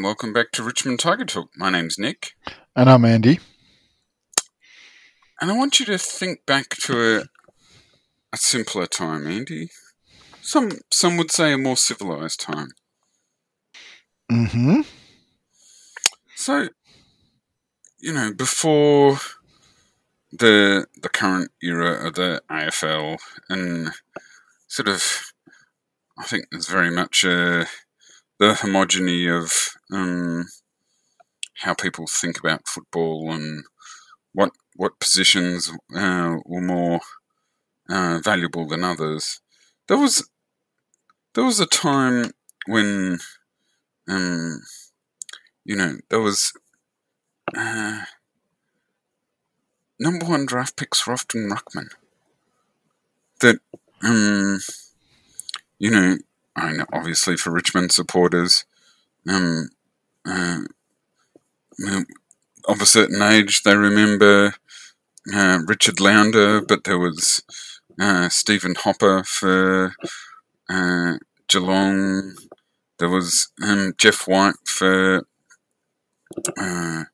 [0.00, 1.50] and welcome back to Richmond Tiger Talk.
[1.54, 2.32] My name's Nick.
[2.74, 3.38] And I'm Andy.
[5.38, 7.24] And I want you to think back to a,
[8.32, 9.68] a simpler time, Andy.
[10.40, 12.68] Some some would say a more civilized time.
[14.32, 14.80] Mm-hmm.
[16.34, 16.70] So,
[17.98, 19.18] you know, before
[20.32, 23.18] the the current era of the AFL,
[23.50, 23.90] and
[24.66, 25.34] sort of,
[26.16, 27.66] I think there's very much a
[28.40, 29.52] the homogeny of
[29.92, 30.46] um,
[31.58, 33.64] how people think about football and
[34.32, 37.00] what what positions uh, were more
[37.90, 39.40] uh, valuable than others.
[39.88, 40.26] There was
[41.34, 42.30] there was a time
[42.66, 43.18] when
[44.08, 44.62] um,
[45.64, 46.54] you know there was
[47.54, 48.04] uh,
[49.98, 51.90] number one draft picks were often ruckman.
[53.42, 53.58] That
[54.02, 54.60] um,
[55.78, 56.16] you know
[56.56, 58.64] I know, obviously for Richmond supporters,
[59.28, 59.68] um,
[60.26, 60.60] uh,
[62.68, 64.54] of a certain age, they remember
[65.34, 67.42] uh, Richard Lounder, but there was
[67.98, 69.94] uh, Stephen Hopper for
[70.68, 71.14] uh,
[71.48, 72.34] Geelong.
[72.98, 75.26] There was um, Jeff White for
[76.58, 77.04] uh,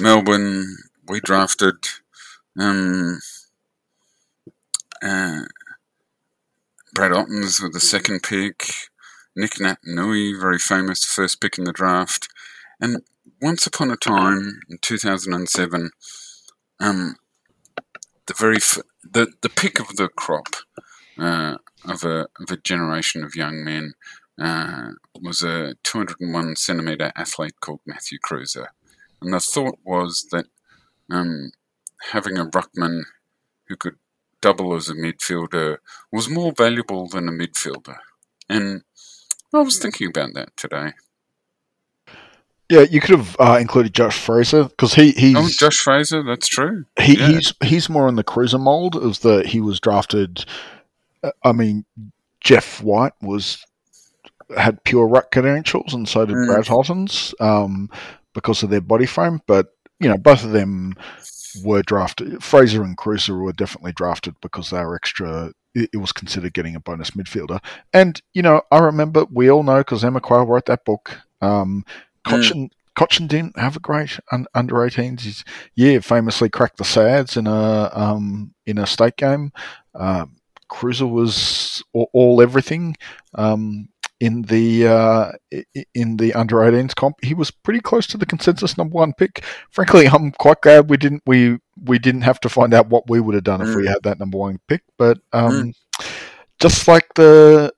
[0.00, 0.76] Melbourne.
[1.08, 1.76] We drafted
[2.58, 3.20] um,
[5.02, 5.42] uh,
[6.96, 8.72] Brad Ottens with the second pick.
[9.36, 12.26] Nick Naitanui, very famous first pick in the draft.
[12.80, 13.02] And
[13.42, 15.90] once upon a time in 2007,
[16.80, 17.16] um,
[18.26, 20.56] the very f- the the pick of the crop
[21.18, 23.92] uh, of a of a generation of young men
[24.40, 28.68] uh, was a 201 centimeter athlete called Matthew Kreuzer,
[29.20, 30.46] and the thought was that
[31.10, 31.50] um,
[32.12, 33.02] having a ruckman
[33.68, 33.96] who could
[34.46, 35.78] double as a midfielder
[36.12, 37.96] was more valuable than a midfielder.
[38.48, 38.82] And
[39.52, 40.92] I was thinking about that today.
[42.68, 46.22] Yeah, you could have uh, included Josh Fraser because he he's oh Josh Fraser.
[46.22, 46.84] That's true.
[47.00, 47.28] He, yeah.
[47.28, 50.44] He's he's more in the Kreuzer mold as the he was drafted.
[51.22, 51.84] Uh, I mean,
[52.40, 53.64] Jeff White was
[54.56, 56.46] had pure ruck credentials, and so did mm.
[56.46, 57.88] Brad Ottens um,
[58.32, 59.40] because of their body frame.
[59.46, 60.94] But you know, both of them
[61.64, 62.42] were drafted.
[62.42, 65.52] Fraser and Kreuzer were definitely drafted because they were extra.
[65.74, 67.62] It, it was considered getting a bonus midfielder.
[67.92, 71.18] And, you know, I remember, we all know because Emma Quayle wrote that book.
[71.40, 71.84] Um,
[72.26, 72.70] Cotchin, mm.
[72.96, 75.20] Cotchin didn't have a great un, under 18s.
[75.20, 75.44] He's,
[75.74, 79.52] yeah, famously cracked the Sads in a um, in a state game.
[79.94, 80.36] Um,
[80.70, 82.96] Kreuzer was all, all everything.
[83.34, 83.88] Um,
[84.20, 85.32] in the uh,
[85.94, 87.16] in the under 18s comp.
[87.22, 89.44] He was pretty close to the consensus number one pick.
[89.70, 93.20] Frankly, I'm quite glad we didn't we we didn't have to find out what we
[93.20, 93.68] would have done mm.
[93.68, 93.88] if we mm.
[93.88, 94.82] had that number one pick.
[94.96, 96.08] But um, mm.
[96.60, 97.72] just like the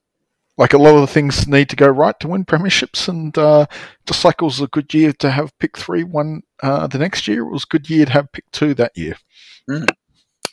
[0.57, 3.65] like a lot of the things need to go right to win premierships, and uh,
[4.05, 7.27] just like it was a good year to have pick three one uh, the next
[7.27, 9.15] year, it was a good year to have pick two that year.
[9.69, 9.87] Mm.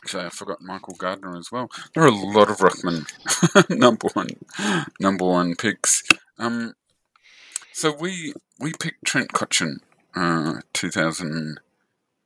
[0.06, 1.68] Actually, I forgot Michael Gardner as well.
[1.92, 3.10] There are a lot of ruckman
[3.76, 4.28] number one
[5.00, 6.04] number one picks.
[6.38, 6.74] Um,
[7.72, 9.78] so we we picked Trent Cotchin,
[10.14, 11.58] uh, two thousand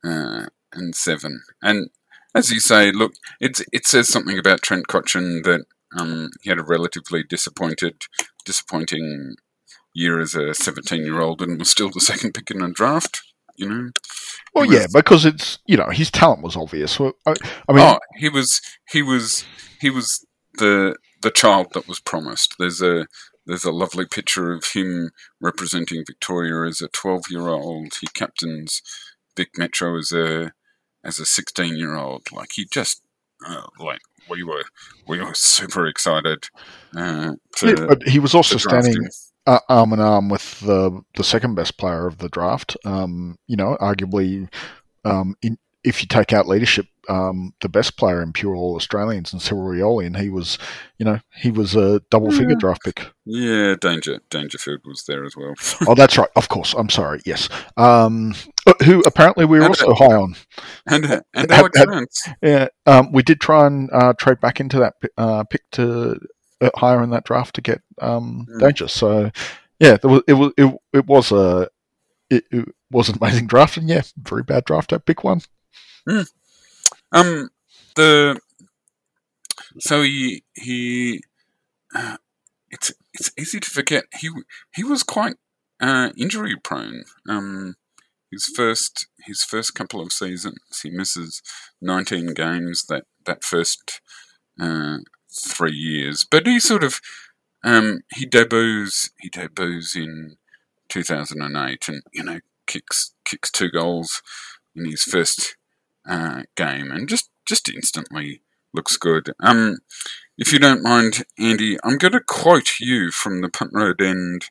[0.02, 1.88] and seven, and
[2.34, 5.64] as you say, look, it it says something about Trent Cotchin that
[5.96, 8.02] um, he had a relatively disappointed,
[8.44, 9.36] disappointing
[9.94, 13.22] year as a seventeen-year-old, and was still the second pick in the draft.
[13.60, 13.90] You know,
[14.54, 16.98] well, was, yeah, because it's you know his talent was obvious.
[16.98, 19.44] I, I mean, oh, he was he was
[19.80, 22.54] he was the the child that was promised.
[22.58, 23.06] There's a
[23.44, 25.10] there's a lovely picture of him
[25.40, 27.92] representing Victoria as a 12 year old.
[28.00, 28.80] He captains
[29.36, 30.52] Vic Metro as a
[31.04, 32.22] as a 16 year old.
[32.32, 33.02] Like he just
[33.46, 34.64] uh, like we were
[35.06, 36.48] we were super excited.
[36.96, 39.06] Uh, to, yeah, but he was also standing
[39.50, 42.76] uh, arm in arm with the the second best player of the draft.
[42.84, 44.48] Um, you know, arguably,
[45.04, 49.32] um, in, if you take out leadership, um, the best player in pure All Australians
[49.32, 50.56] and Cyril Rioli, and he was,
[50.98, 52.58] you know, he was a double figure yeah.
[52.60, 53.10] draft pick.
[53.24, 55.54] Yeah, Danger Dangerfield was there as well.
[55.88, 56.28] oh, that's right.
[56.36, 56.72] Of course.
[56.74, 57.20] I'm sorry.
[57.26, 57.48] Yes.
[57.76, 58.34] Um,
[58.84, 60.36] who apparently we were and, also uh, high on.
[60.86, 62.68] And uh, and Alex had, Yeah.
[62.86, 66.14] Um, we did try and uh, trade back into that uh, pick to uh,
[66.76, 68.60] higher in that draft to get um, mm.
[68.60, 68.88] Danger.
[68.88, 69.30] So
[69.78, 71.68] yeah, was, it was it, it was a
[72.28, 75.40] it, it, was an amazing draft, and yeah, very bad draft at pick one.
[76.08, 76.28] Mm.
[77.12, 77.50] Um,
[77.96, 78.40] the
[79.78, 81.22] so he he
[81.94, 82.16] uh,
[82.70, 84.30] it's it's easy to forget he
[84.74, 85.36] he was quite
[85.80, 87.04] uh, injury prone.
[87.28, 87.76] Um,
[88.30, 91.42] his first his first couple of seasons, he misses
[91.80, 92.84] nineteen games.
[92.88, 94.00] That that first
[94.60, 94.98] uh,
[95.30, 96.24] three years.
[96.24, 97.00] But he sort of
[97.62, 100.36] um, he debuts he debuts in
[100.88, 104.22] 2008, and you know kicks kicks two goals
[104.74, 105.56] in his first
[106.08, 108.42] uh, game, and just just instantly
[108.72, 109.32] looks good.
[109.40, 109.78] Um,
[110.38, 114.46] if you don't mind, Andy, I'm going to quote you from the Punt Road End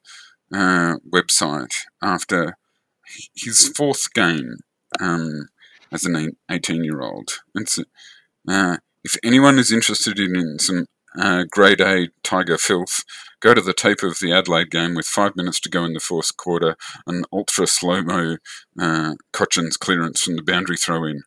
[0.53, 2.57] uh, website after
[3.33, 4.57] his fourth game
[4.99, 5.49] um,
[5.91, 7.39] as an 18 year old.
[8.47, 10.85] Uh, if anyone is interested in some
[11.17, 13.03] uh, grade A Tiger filth,
[13.39, 15.99] go to the tape of the Adelaide game with five minutes to go in the
[15.99, 16.75] fourth quarter,
[17.07, 18.37] an ultra slow mo
[18.79, 21.23] uh, Cotchin's clearance from the boundary throw in.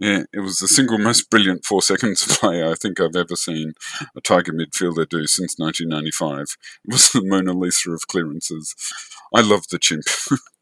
[0.00, 3.74] Yeah, it was the single most brilliant four seconds play I think I've ever seen
[4.16, 6.56] a Tiger midfielder do since 1995.
[6.84, 8.74] It was the Mona Lisa of clearances.
[9.32, 10.04] I love the chimp.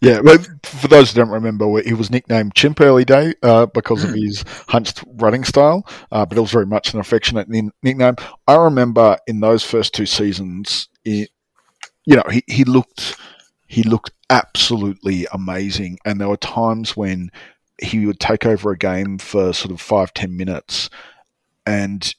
[0.00, 4.04] Yeah, well, for those who don't remember, he was nicknamed Chimp early day uh, because
[4.04, 4.16] of hmm.
[4.16, 8.16] his hunched running style, uh, but it was very much an affectionate nickname.
[8.46, 11.30] I remember in those first two seasons, it,
[12.04, 13.16] you know, he, he looked
[13.68, 17.30] he looked absolutely amazing, and there were times when
[17.80, 20.90] he would take over a game for sort of five ten minutes,
[21.64, 22.14] and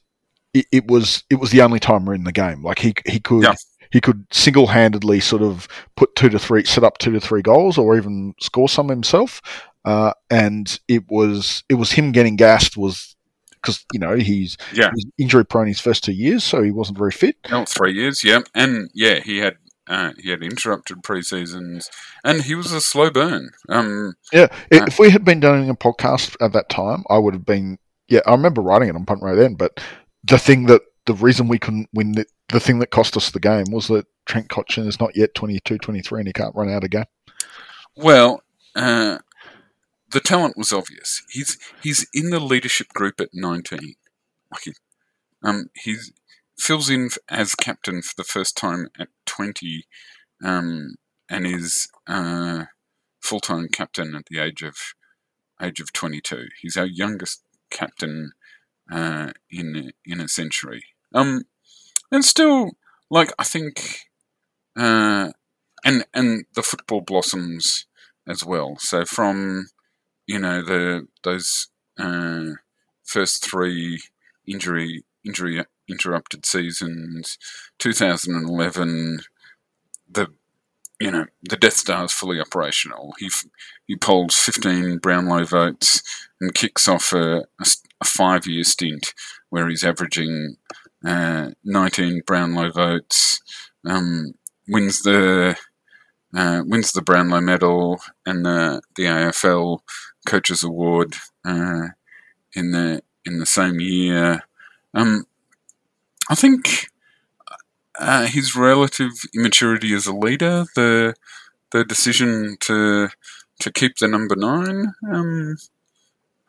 [0.54, 2.62] it, it was it was the only time we're in the game.
[2.62, 3.44] Like he he could.
[3.44, 3.54] Yeah
[3.90, 7.42] he could single handedly sort of put two to three, set up two to three
[7.42, 9.40] goals, or even score some himself.
[9.84, 13.16] Uh, and it was it was him getting gassed was
[13.54, 14.90] because you know he's, yeah.
[14.94, 17.36] he's injury prone his first two years, so he wasn't very fit.
[17.66, 19.56] three years, yeah, and yeah, he had
[19.88, 21.90] uh, he had interrupted pre seasons,
[22.24, 23.50] and he was a slow burn.
[23.68, 27.34] Um, yeah, if uh, we had been doing a podcast at that time, I would
[27.34, 27.78] have been.
[28.08, 29.80] Yeah, I remember writing it on Punt Road then, but
[30.24, 33.40] the thing that the reason we couldn't win the, the thing that cost us the
[33.40, 36.84] game was that Trent Cotchin is not yet 22, 23 and he can't run out
[36.84, 37.06] a game.
[37.96, 38.42] Well,
[38.76, 39.18] uh,
[40.12, 41.22] the talent was obvious.
[41.30, 43.94] He's he's in the leadership group at 19.
[44.52, 44.74] Like,
[45.42, 45.96] um, he
[46.58, 49.84] fills in as captain for the first time at 20
[50.44, 50.96] um,
[51.30, 52.64] and is uh,
[53.20, 54.76] full-time captain at the age of
[55.60, 56.48] age of 22.
[56.60, 58.32] He's our youngest captain
[58.90, 60.82] uh, in in a century.
[61.14, 61.44] Um,
[62.10, 62.72] and still,
[63.10, 64.06] like I think,
[64.76, 65.30] uh,
[65.84, 67.86] and and the football blossoms
[68.26, 68.76] as well.
[68.78, 69.68] So from
[70.26, 71.68] you know the those
[71.98, 72.52] uh,
[73.04, 74.02] first three
[74.46, 77.38] injury injury interrupted seasons,
[77.78, 79.20] 2011,
[80.10, 80.28] the
[81.00, 83.14] you know the Death Star is fully operational.
[83.18, 83.30] He
[83.86, 86.02] he polls 15 Brownlow votes
[86.40, 87.66] and kicks off a, a,
[88.00, 89.14] a five year stint
[89.50, 90.56] where he's averaging
[91.04, 93.40] uh, 19 Brownlow votes,
[93.84, 94.34] um,
[94.68, 95.56] wins the
[96.36, 99.80] uh, wins the Brownlow Medal and the the AFL
[100.26, 101.14] Coaches Award
[101.44, 101.88] uh,
[102.54, 104.42] in the in the same year.
[104.94, 105.24] Um,
[106.30, 106.88] I think
[107.98, 111.14] uh, his relative immaturity as a leader, the
[111.72, 113.08] the decision to
[113.60, 114.92] to keep the number nine.
[115.12, 115.56] Um,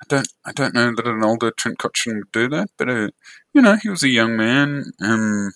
[0.02, 3.10] I don't I don't know that an older Trent Cotchin would do that, but uh,
[3.54, 5.52] you know he was a young man, um,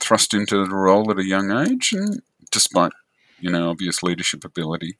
[0.00, 2.92] thrust into the role at a young age, and despite
[3.40, 4.98] you know obvious leadership ability,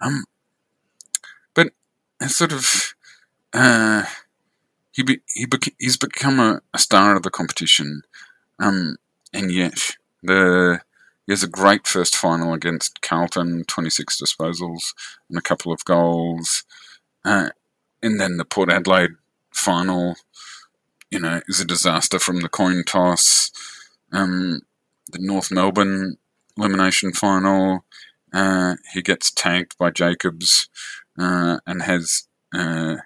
[0.00, 0.24] um,
[1.54, 1.72] but
[2.26, 2.94] sort of
[3.52, 4.04] uh,
[4.92, 5.46] he be, he
[5.78, 8.02] he's become a, a, star of the competition,
[8.58, 8.96] um,
[9.32, 10.80] and yet the
[11.26, 14.94] he has a great first final against Carlton, 26 disposals
[15.28, 16.64] and a couple of goals.
[17.24, 17.50] Uh,
[18.02, 19.12] and then the Port Adelaide
[19.52, 20.16] final,
[21.10, 23.50] you know, is a disaster from the coin toss.
[24.12, 24.62] Um,
[25.10, 26.16] the North Melbourne
[26.56, 27.84] elimination final,
[28.32, 30.68] uh, he gets tagged by Jacobs
[31.18, 32.96] uh, and has uh,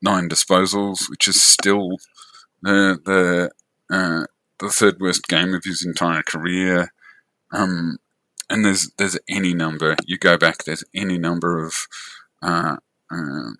[0.00, 1.98] nine disposals, which is still
[2.62, 3.50] the the
[3.94, 4.26] uh,
[4.58, 6.92] the third worst game of his entire career.
[7.52, 7.98] Um,
[8.48, 10.64] and there's there's any number you go back.
[10.64, 11.74] There's any number of
[12.42, 12.76] uh,
[13.10, 13.50] uh,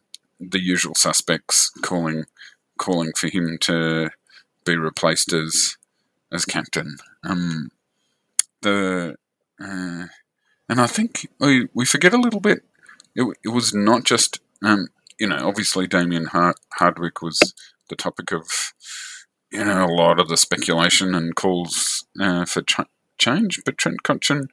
[0.50, 2.24] the usual suspects calling
[2.78, 4.10] calling for him to
[4.64, 5.76] be replaced as
[6.32, 6.96] as captain.
[7.24, 7.70] Um,
[8.62, 9.16] the
[9.60, 10.06] uh,
[10.68, 12.64] and I think we we forget a little bit.
[13.14, 16.28] It, it was not just um, you know obviously Damien
[16.72, 17.54] Hardwick was
[17.88, 18.72] the topic of
[19.50, 24.02] you know a lot of the speculation and calls uh, for ch- change, but Trent
[24.02, 24.48] Cotchin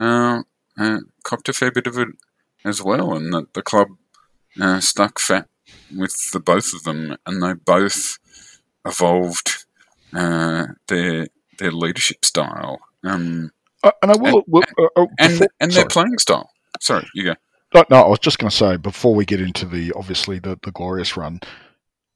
[0.00, 0.42] uh,
[0.78, 2.08] uh, copped a fair bit of it
[2.64, 3.88] as well, and the, the club
[4.60, 5.48] uh, stuck fat
[5.96, 8.18] with the both of them, and they both
[8.86, 9.66] evolved
[10.12, 12.80] uh, their their leadership style.
[13.04, 13.50] Um,
[13.82, 16.50] uh, and I will, and, will, uh, uh and, and their playing style.
[16.80, 17.34] Sorry, you go.
[17.74, 20.58] No, no, I was just going to say before we get into the obviously the,
[20.62, 21.40] the glorious run,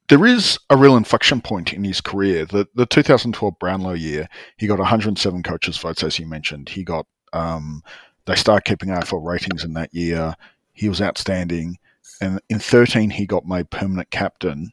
[0.08, 2.44] there is a real inflection point in his career.
[2.44, 6.68] The the 2012 Brownlow year, he got 107 coaches votes, as you mentioned.
[6.68, 7.82] He got Um,
[8.26, 10.34] they started keeping AFL ratings in that year.
[10.72, 11.78] He was outstanding.
[12.20, 14.72] And in 13, he got made permanent captain.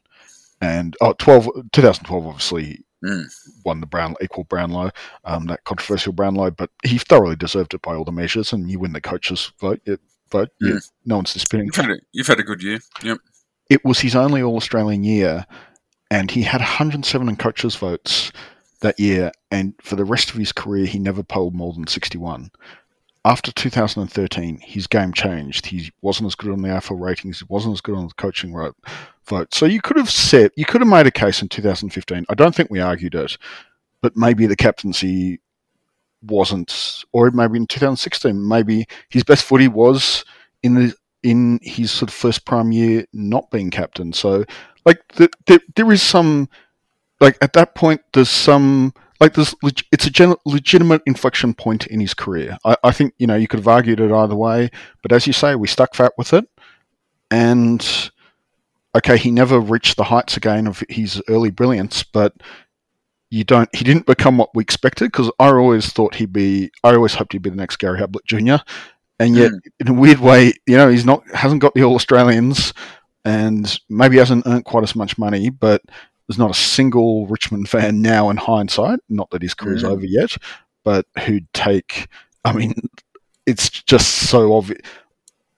[0.60, 3.26] And oh, 12, 2012, obviously, Mm.
[3.64, 4.90] won the Brown equal Brownlow,
[5.24, 8.52] um, that controversial Brownlow, but he thoroughly deserved it by all the measures.
[8.52, 9.80] And you win the coaches' vote.
[9.86, 10.00] It,
[10.32, 10.90] vote, yeah, Mm.
[11.06, 11.66] no one's disputing.
[11.66, 12.80] You've had a, you've had a good year.
[13.04, 13.18] Yep.
[13.70, 15.46] It was his only All Australian year,
[16.10, 18.32] and he had 107 in coaches' votes
[18.80, 19.30] that year.
[19.52, 22.50] And for the rest of his career, he never polled more than 61.
[23.28, 25.66] After 2013, his game changed.
[25.66, 27.40] He wasn't as good on the AFL ratings.
[27.40, 29.54] He wasn't as good on the coaching vote.
[29.54, 32.24] So you could have said, you could have made a case in 2015.
[32.26, 33.36] I don't think we argued it,
[34.00, 35.40] but maybe the captaincy
[36.22, 40.24] wasn't, or maybe in 2016, maybe his best footy was
[40.62, 44.14] in the in his sort of first prime year not being captain.
[44.14, 44.46] So
[44.86, 46.48] like the, the, there is some
[47.20, 52.00] like at that point there's some like there's it's a gen- legitimate inflection point in
[52.00, 52.58] his career.
[52.64, 54.70] I, I think you know you could have argued it either way,
[55.02, 56.48] but as you say, we stuck fat with it,
[57.30, 58.10] and
[58.94, 62.34] okay, he never reached the heights again of his early brilliance, but
[63.30, 63.74] you don't.
[63.74, 66.70] He didn't become what we expected because I always thought he'd be.
[66.84, 68.56] I always hoped he'd be the next Gary Ablett Jr.
[69.20, 69.60] And yet, mm.
[69.80, 72.72] in a weird way, you know, he's not hasn't got the All Australians,
[73.24, 75.82] and maybe hasn't earned quite as much money, but
[76.28, 80.36] there's not a single Richmond fan now in hindsight, not that his career's over yet,
[80.84, 82.08] but who'd take.
[82.44, 82.74] I mean,
[83.46, 84.80] it's just so obvious.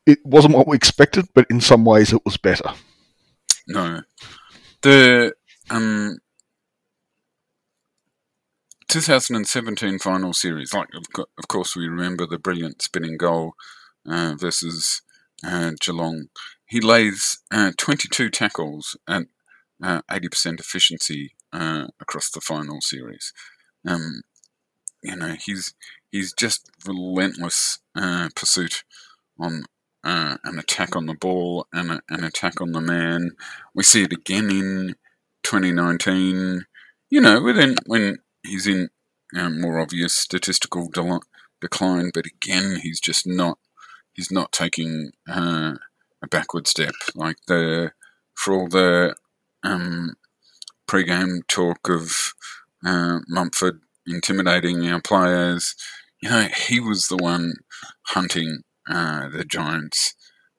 [0.07, 2.71] It wasn't what we expected, but in some ways, it was better.
[3.67, 4.03] No.
[4.83, 5.35] The
[5.71, 6.19] um
[8.89, 13.55] 2017 final series, like of, co- of course we remember the brilliant spinning goal
[14.09, 15.03] uh, versus
[15.45, 16.27] uh, Geelong.
[16.67, 19.25] He lays uh, 22 tackles at
[19.83, 23.33] uh, 80% efficiency uh, across the final series.
[23.87, 24.23] Um,
[25.03, 25.75] you know, he's
[26.11, 28.85] he's just relentless uh, pursuit
[29.39, 29.65] on
[30.05, 33.33] uh, an attack on the ball and a, an attack on the man.
[33.75, 34.95] We see it again in
[35.43, 36.67] 2019.
[37.11, 38.91] You know, within when he's in
[39.37, 41.23] um, more obvious statistical del-
[41.61, 43.59] decline, but again, he's just not.
[44.13, 45.75] He's not taking uh,
[46.23, 46.95] a backward step.
[47.15, 47.93] Like the
[48.35, 49.15] for all the
[49.63, 50.15] um,
[50.87, 52.35] pre-game talk of
[52.85, 55.75] uh, Mumford intimidating our players.
[56.23, 57.55] You know, he was the one
[58.09, 60.15] hunting uh, the Giants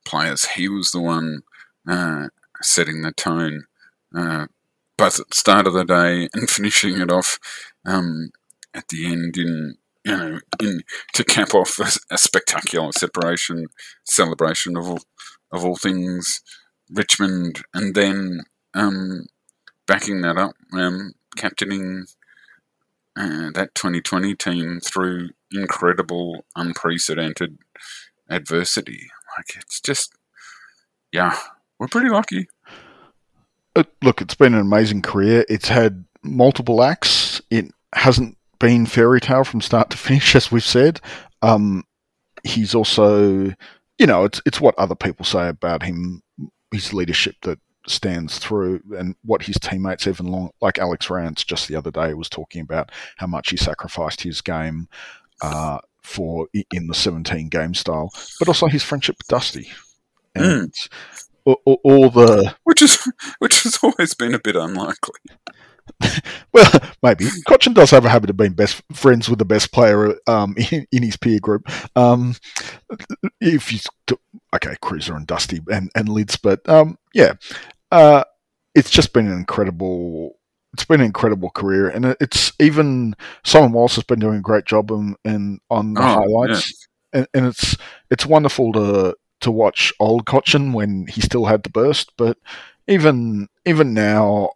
[0.05, 0.45] players.
[0.51, 1.41] He was the one
[1.87, 2.27] uh,
[2.61, 3.65] setting the tone,
[4.15, 4.47] uh,
[4.97, 7.37] both at the start of the day and finishing it off
[7.85, 8.29] um,
[8.73, 10.81] at the end in you know in
[11.13, 13.67] to cap off a, a spectacular separation
[14.03, 14.99] celebration of all
[15.51, 16.41] of all things
[16.93, 18.41] Richmond, and then
[18.73, 19.25] um,
[19.87, 22.05] backing that up, um, captaining
[23.17, 27.57] uh, that 2020 team through incredible, unprecedented
[28.29, 29.09] adversity.
[29.37, 30.13] Like it's just,
[31.11, 31.37] yeah,
[31.79, 32.47] we're pretty lucky.
[33.75, 35.45] Uh, look, it's been an amazing career.
[35.49, 37.41] It's had multiple acts.
[37.49, 40.99] It hasn't been fairy tale from start to finish, as we've said.
[41.41, 41.83] Um,
[42.43, 43.53] he's also,
[43.97, 46.21] you know, it's it's what other people say about him,
[46.71, 51.67] his leadership that stands through, and what his teammates even long, like Alex Rance, just
[51.67, 54.87] the other day was talking about how much he sacrificed his game
[55.41, 59.69] uh, for in the 17 game style, but also his friendship with Dusty,
[60.35, 60.73] and
[61.45, 63.07] all, all, all the which is
[63.39, 65.19] which has always been a bit unlikely.
[66.53, 66.69] Well,
[67.01, 70.55] maybe Cotchin does have a habit of being best friends with the best player um,
[70.71, 71.69] in, in his peer group.
[71.97, 72.35] Um,
[73.39, 73.79] if you
[74.53, 77.33] okay, Cruiser and Dusty and and Lids, but um, yeah,
[77.91, 78.23] uh,
[78.75, 80.37] it's just been an incredible.
[80.73, 84.65] It's been an incredible career, and it's even Simon Wallace has been doing a great
[84.65, 87.75] job in, in on the Oh, highlights, and, and it's
[88.09, 92.37] it's wonderful to to watch old Cotchin when he still had the burst, but
[92.87, 94.51] even even now,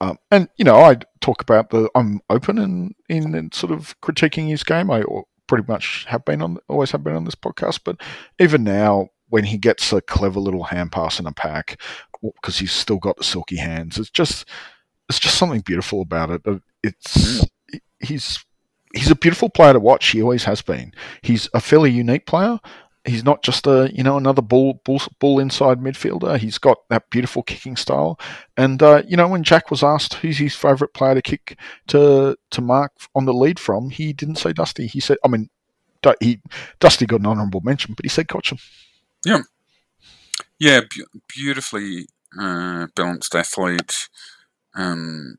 [0.00, 3.98] um, and you know, I talk about the I'm open in, in in sort of
[4.00, 4.90] critiquing his game.
[4.90, 5.04] I
[5.46, 7.96] pretty much have been on, always have been on this podcast, but
[8.38, 11.80] even now, when he gets a clever little hand pass in a pack,
[12.22, 14.46] because he's still got the silky hands, it's just
[15.08, 16.42] it's just something beautiful about it.
[16.82, 17.46] It's
[18.00, 18.44] he's
[18.94, 20.08] he's a beautiful player to watch.
[20.08, 20.92] He always has been.
[21.22, 22.58] He's a fairly unique player.
[23.04, 26.38] He's not just a you know another bull bull, bull inside midfielder.
[26.38, 28.18] He's got that beautiful kicking style.
[28.56, 32.36] And uh, you know when Jack was asked who's his favourite player to kick to
[32.50, 34.88] to mark on the lead from, he didn't say Dusty.
[34.88, 35.50] He said, I mean,
[36.20, 36.40] he
[36.80, 38.60] Dusty got an honourable mention, but he said Cotchin.
[40.58, 42.06] Yeah, bu- beautifully
[42.38, 44.08] uh, balanced athlete.
[44.74, 45.36] Um,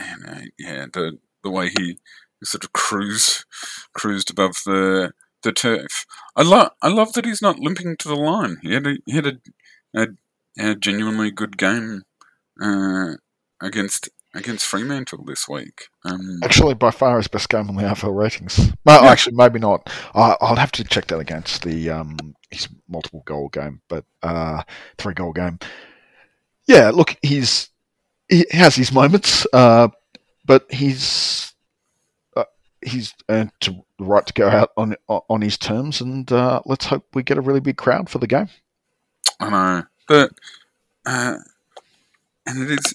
[0.00, 1.98] and uh, yeah, the the way he
[2.44, 3.44] sort of cruise
[3.94, 6.06] cruised above the the turf.
[6.36, 8.58] I love I love that he's not limping to the line.
[8.62, 9.38] He had a, he had a,
[9.96, 10.08] a,
[10.58, 12.02] a genuinely good game
[12.62, 13.14] uh,
[13.62, 15.88] against against Fremantle this week.
[16.04, 18.72] Um, actually, by far his best game on the AFL ratings.
[18.84, 19.10] Well, yeah.
[19.10, 19.90] actually, maybe not.
[20.14, 22.16] I, will have to check that against the um,
[22.50, 24.62] his multiple goal game, but uh,
[24.98, 25.58] three goal game.
[26.66, 27.70] Yeah, look, he's
[28.28, 29.88] he has his moments, uh,
[30.44, 31.52] but he's
[32.36, 32.44] uh,
[32.84, 37.04] he's earned the right to go out on on his terms, and uh, let's hope
[37.14, 38.48] we get a really big crowd for the game.
[39.40, 40.30] I know, but
[41.04, 41.36] uh,
[42.46, 42.94] and it is.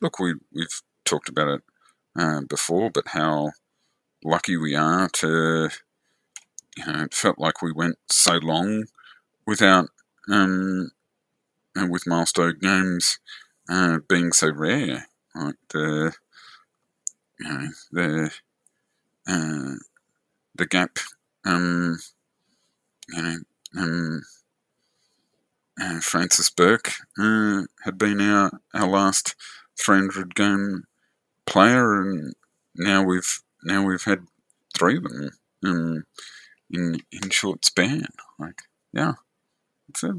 [0.00, 1.62] Uh, look, we we've talked about it
[2.18, 3.52] uh, before, but how
[4.24, 5.70] lucky we are to.
[6.76, 8.84] You know, it felt like we went so long
[9.46, 9.90] without
[10.30, 10.90] um,
[11.76, 13.18] with milestone games
[13.68, 15.06] uh, being so rare.
[15.34, 16.12] Like the,
[17.40, 18.30] you know, the,
[19.28, 19.76] uh,
[20.54, 20.98] the gap,
[21.44, 21.98] um,
[23.08, 23.36] you know,
[23.78, 24.22] um,
[25.80, 29.34] uh, Francis Bourke uh, had been our, our last
[29.78, 30.84] 300 game
[31.46, 32.34] player, and
[32.74, 34.26] now we've now we've had
[34.76, 35.30] three of them
[35.64, 36.04] um,
[36.70, 38.06] in in short span.
[38.38, 39.14] Like, yeah,
[39.88, 40.14] it's a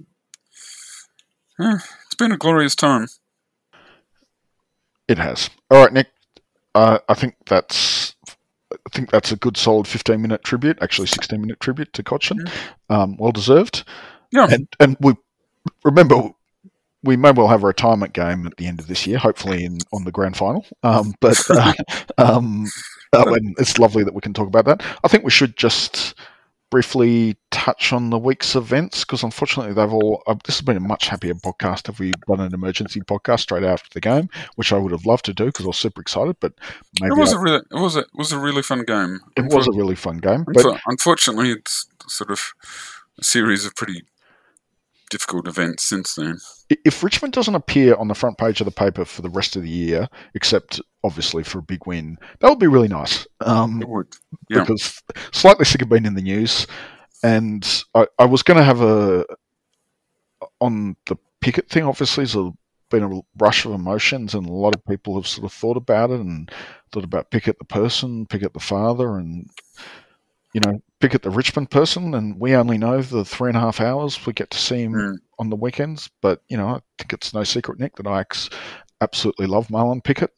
[1.60, 3.08] yeah, it's been a glorious time.
[5.08, 5.50] It has.
[5.72, 6.08] All right, Nick.
[6.76, 8.16] Uh, I think that's
[8.72, 12.38] I think that's a good solid 15 minute tribute, actually 16 minute tribute to Cotchin.
[12.40, 12.52] Mm.
[12.90, 13.84] Um, well deserved.
[14.32, 14.48] Yeah.
[14.50, 15.16] And, and we
[15.84, 16.32] remember
[17.04, 19.80] we may well have a retirement game at the end of this year, hopefully in
[19.94, 20.66] on the grand final.
[20.84, 21.74] Um, but uh,
[22.18, 22.68] um,
[23.14, 24.84] uh, it's lovely that we can talk about that.
[25.04, 26.16] I think we should just
[26.70, 30.24] briefly touch on the week's events because unfortunately they've all.
[30.28, 33.64] Uh, this has been a much happier podcast if we done an emergency podcast straight
[33.64, 36.38] after the game, which I would have loved to do because I was super excited.
[36.40, 36.54] But
[37.00, 39.20] maybe it was I, a really, it was a, it was a really fun game.
[39.36, 42.42] It was a really fun game, but unfortunately, it's sort of
[43.20, 44.04] a series of pretty
[45.10, 46.38] difficult events since then.
[46.70, 49.64] If Richmond doesn't appear on the front page of the paper for the rest of
[49.64, 53.26] the year, except obviously for a big win, that would be really nice.
[53.42, 54.08] Um, it would,
[54.50, 54.62] yeah.
[54.62, 56.68] Because slightly sick of being in the news,
[57.24, 59.26] and I, I was going to have a
[60.60, 61.84] on the Pickett thing.
[61.84, 62.54] Obviously, there's
[62.90, 66.12] been a rush of emotions, and a lot of people have sort of thought about
[66.12, 66.52] it and
[66.92, 69.50] thought about Pickett the person, Pickett the father, and
[70.58, 73.60] you know, pick Pickett the Richmond person, and we only know the three and a
[73.60, 75.16] half hours we get to see him mm.
[75.38, 76.10] on the weekends.
[76.20, 78.26] But you know, I think it's no secret, Nick, that I
[79.02, 80.32] absolutely love Marlion Pickett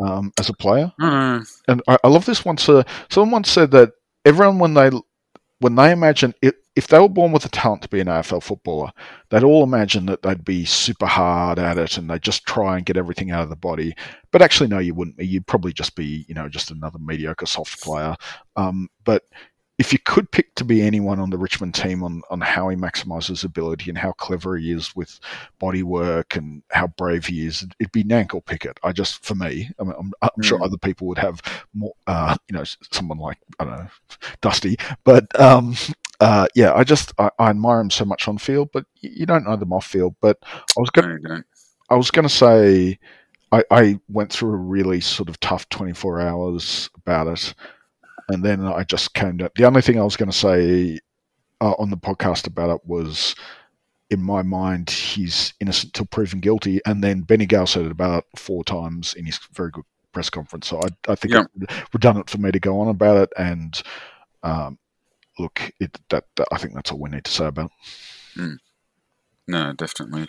[0.00, 1.62] um, as a player, mm.
[1.66, 2.58] and I, I, love this one.
[2.58, 3.90] So someone once said that
[4.24, 4.90] everyone when they
[5.58, 8.44] when they imagine it, if they were born with the talent to be an AFL
[8.44, 8.92] footballer,
[9.30, 12.86] they'd all imagine that they'd be super hard at it and they'd just try and
[12.86, 13.96] get everything out of the body.
[14.30, 15.18] But actually, no, you wouldn't.
[15.18, 18.14] You'd probably just be, you know, just another mediocre soft player.
[18.54, 19.24] Um, but
[19.78, 22.76] if you could pick to be anyone on the Richmond team on, on how he
[22.76, 25.20] maximises ability and how clever he is with
[25.58, 28.80] body work and how brave he is, it'd be Nank or Pickett.
[28.82, 30.44] I just, for me, I am mm.
[30.44, 31.42] sure other people would have
[31.74, 33.88] more, uh, you know, someone like, I don't know,
[34.40, 34.76] Dusty.
[35.04, 35.76] But um,
[36.20, 39.44] uh, yeah, I just, I, I, admire him so much on field, but you don't
[39.44, 40.16] know them off field.
[40.22, 41.42] But I was going no,
[41.90, 42.98] I was going to say,
[43.52, 47.54] I, I went through a really sort of tough 24 hours about it
[48.28, 49.50] and then I just came down.
[49.56, 50.98] The only thing I was going to say
[51.60, 53.34] uh, on the podcast about it was,
[54.10, 56.80] in my mind, he's innocent till proven guilty.
[56.86, 60.68] And then Benny Gale said it about four times in his very good press conference.
[60.68, 61.44] So I, I think yeah.
[61.60, 63.32] it's redundant for me to go on about it.
[63.36, 63.80] And
[64.42, 64.78] um,
[65.38, 67.70] look, it, that, that, I think that's all we need to say about
[68.36, 68.40] it.
[68.40, 68.56] Mm.
[69.48, 70.28] No, definitely.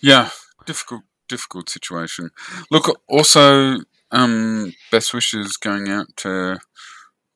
[0.00, 0.30] Yeah,
[0.66, 2.30] difficult, difficult situation.
[2.70, 3.78] Look, also,
[4.10, 6.58] um, best wishes going out to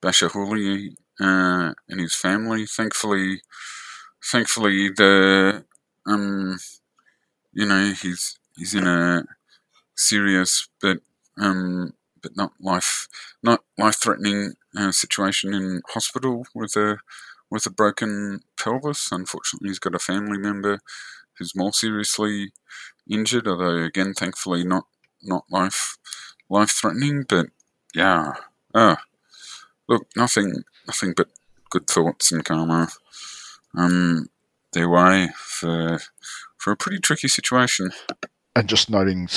[0.02, 2.66] Bachar Houli uh, and his family.
[2.66, 3.42] Thankfully,
[4.24, 5.64] thankfully the
[6.06, 6.58] um,
[7.52, 9.24] you know he's he's in a
[9.96, 10.98] serious but
[11.38, 13.08] um, but not life
[13.42, 16.98] not life threatening uh, situation in hospital with a
[17.50, 19.10] with a broken pelvis.
[19.12, 20.80] Unfortunately, he's got a family member
[21.38, 22.52] who's more seriously
[23.10, 23.48] injured.
[23.48, 24.86] Although again, thankfully not
[25.22, 25.98] not life
[26.50, 27.24] life threatening.
[27.28, 27.46] But
[27.94, 28.34] yeah,
[28.74, 28.96] oh,
[29.88, 31.28] look, nothing, nothing but
[31.70, 32.88] good thoughts and karma
[33.76, 34.28] um,
[34.72, 35.98] their way for
[36.56, 37.90] for a pretty tricky situation.
[38.56, 39.28] And just noting,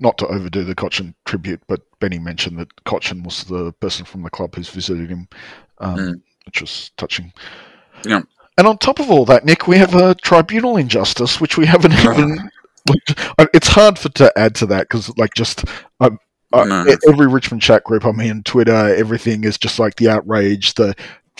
[0.00, 4.22] not to overdo the Cotchin tribute, but Benny mentioned that Cotchin was the person from
[4.22, 5.28] the club who's visited him,
[5.78, 6.22] um, mm.
[6.46, 7.32] which was touching.
[8.04, 8.22] Yeah.
[8.56, 11.92] And on top of all that, Nick, we have a tribunal injustice, which we haven't
[12.00, 12.50] even.
[13.54, 15.64] it's hard for to add to that because, like, just
[16.00, 16.18] um,
[16.52, 16.96] uh, no.
[17.08, 20.94] every Richmond chat group I'm in, Twitter, everything is just like the outrage, the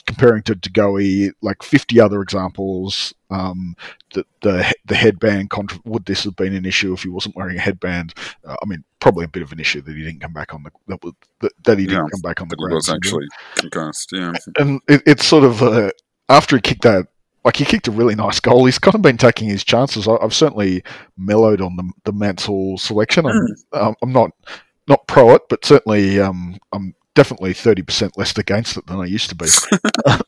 [0.08, 3.12] comparing to De like 50 other examples.
[3.30, 3.76] Um,
[4.14, 7.58] the, the the headband contra- would this have been an issue if he wasn't wearing
[7.58, 8.14] a headband?
[8.44, 10.62] Uh, I mean, probably a bit of an issue that he didn't come back on
[10.62, 11.00] the that,
[11.40, 12.74] that, that he didn't yeah, come back on the ground.
[12.74, 14.32] was actually concussed, yeah.
[14.58, 15.90] And it, it's sort of uh,
[16.28, 17.06] after he kicked that.
[17.44, 18.66] Like he kicked a really nice goal.
[18.66, 20.06] He's kind of been taking his chances.
[20.08, 20.82] I, have certainly
[21.16, 23.26] mellowed on the the Mansell selection.
[23.26, 23.94] I'm, mm.
[24.02, 24.32] I'm not
[24.88, 29.06] not pro it, but certainly um, I'm definitely thirty percent less against it than I
[29.06, 29.46] used to be.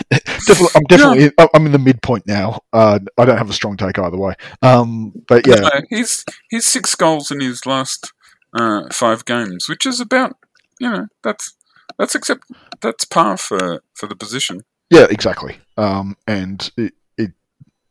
[0.10, 1.46] definitely, I'm definitely yeah.
[1.54, 2.60] I'm in the midpoint now.
[2.72, 4.34] Uh, I don't have a strong take either way.
[4.62, 8.12] Um, but yeah, no, he's he's six goals in his last
[8.58, 10.36] uh, five games, which is about
[10.80, 11.54] you know that's
[11.98, 12.44] that's accept
[12.80, 14.62] that's par for for the position.
[14.90, 15.56] Yeah, exactly.
[15.76, 16.92] Um, and it, it,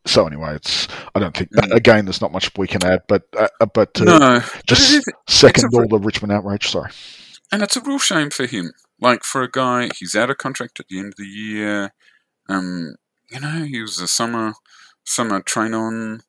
[0.06, 1.72] so anyway, it's I don't think mm.
[1.72, 5.74] again there's not much we can add, but uh, but uh, no, just but second
[5.74, 6.70] all the Richmond outrage.
[6.70, 6.92] Sorry.
[7.52, 8.72] And it's a real shame for him.
[9.00, 11.94] Like for a guy, he's out of contract at the end of the year.
[12.48, 12.96] Um,
[13.30, 14.54] you know, he was a summer
[15.06, 16.22] summer train on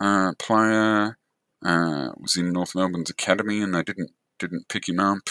[0.00, 1.18] uh, player.
[1.64, 5.28] Uh, was in North Melbourne's academy, and they didn't didn't pick him up.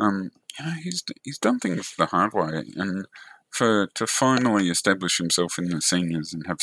[0.00, 3.06] Um, you know, he's he's done things the hard way, and
[3.50, 6.58] for to finally establish himself in the seniors and have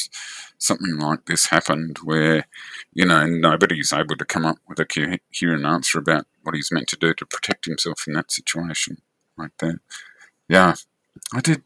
[0.57, 2.47] something like this happened where
[2.93, 6.87] you know nobody's able to come up with a coherent answer about what he's meant
[6.87, 8.97] to do to protect himself in that situation
[9.37, 9.81] right there.
[10.47, 10.75] Yeah
[11.33, 11.61] i did.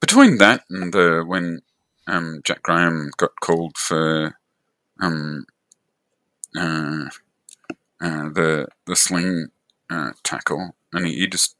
[0.00, 1.62] Between that and the when
[2.06, 4.36] um, jack graham got called for
[5.00, 5.46] um,
[6.56, 7.06] uh,
[8.00, 9.48] uh, the the sling
[9.90, 11.56] uh, tackle and he, he just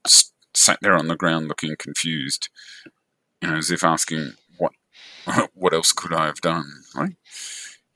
[0.56, 2.48] sat there on the ground looking confused,
[3.40, 4.72] you know, as if asking, "What,
[5.54, 7.16] what else could I have done?" Right?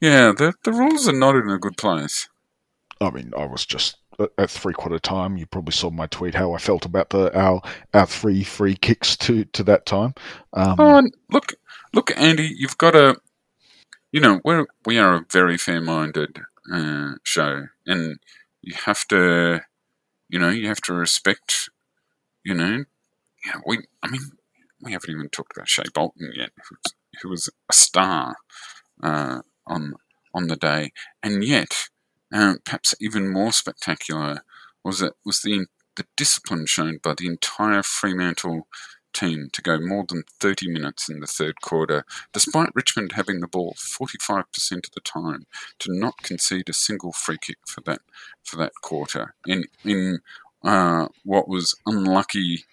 [0.01, 2.29] Yeah, the the rules are not in a good place.
[3.01, 3.96] I mean, I was just
[4.38, 5.37] at three quarter time.
[5.37, 7.62] You probably saw my tweet how I felt about the our
[7.94, 10.14] our three free kicks to to that time.
[10.53, 11.55] Um, oh, look,
[11.92, 13.16] look, Andy, you've got a,
[14.12, 16.40] you know, we're we are a very fair minded
[16.73, 18.18] uh, show, and
[18.62, 19.61] you have to,
[20.29, 21.70] you know, you have to respect
[22.44, 22.85] you know,
[23.46, 23.79] yeah, we.
[24.03, 24.22] I mean,
[24.83, 26.50] we haven't even talked about Shai Bolton yet,
[27.22, 28.37] who was a star
[29.03, 29.94] uh, on
[30.35, 31.88] on the day, and yet,
[32.33, 34.42] uh, perhaps even more spectacular
[34.85, 38.66] was it was the the discipline shown by the entire Fremantle
[39.12, 43.48] team to go more than 30 minutes in the third quarter, despite Richmond having the
[43.48, 45.46] ball 45% of the time,
[45.81, 48.00] to not concede a single free kick for that
[48.44, 49.35] for that quarter.
[49.46, 50.20] In in
[50.62, 52.64] uh, what was unlucky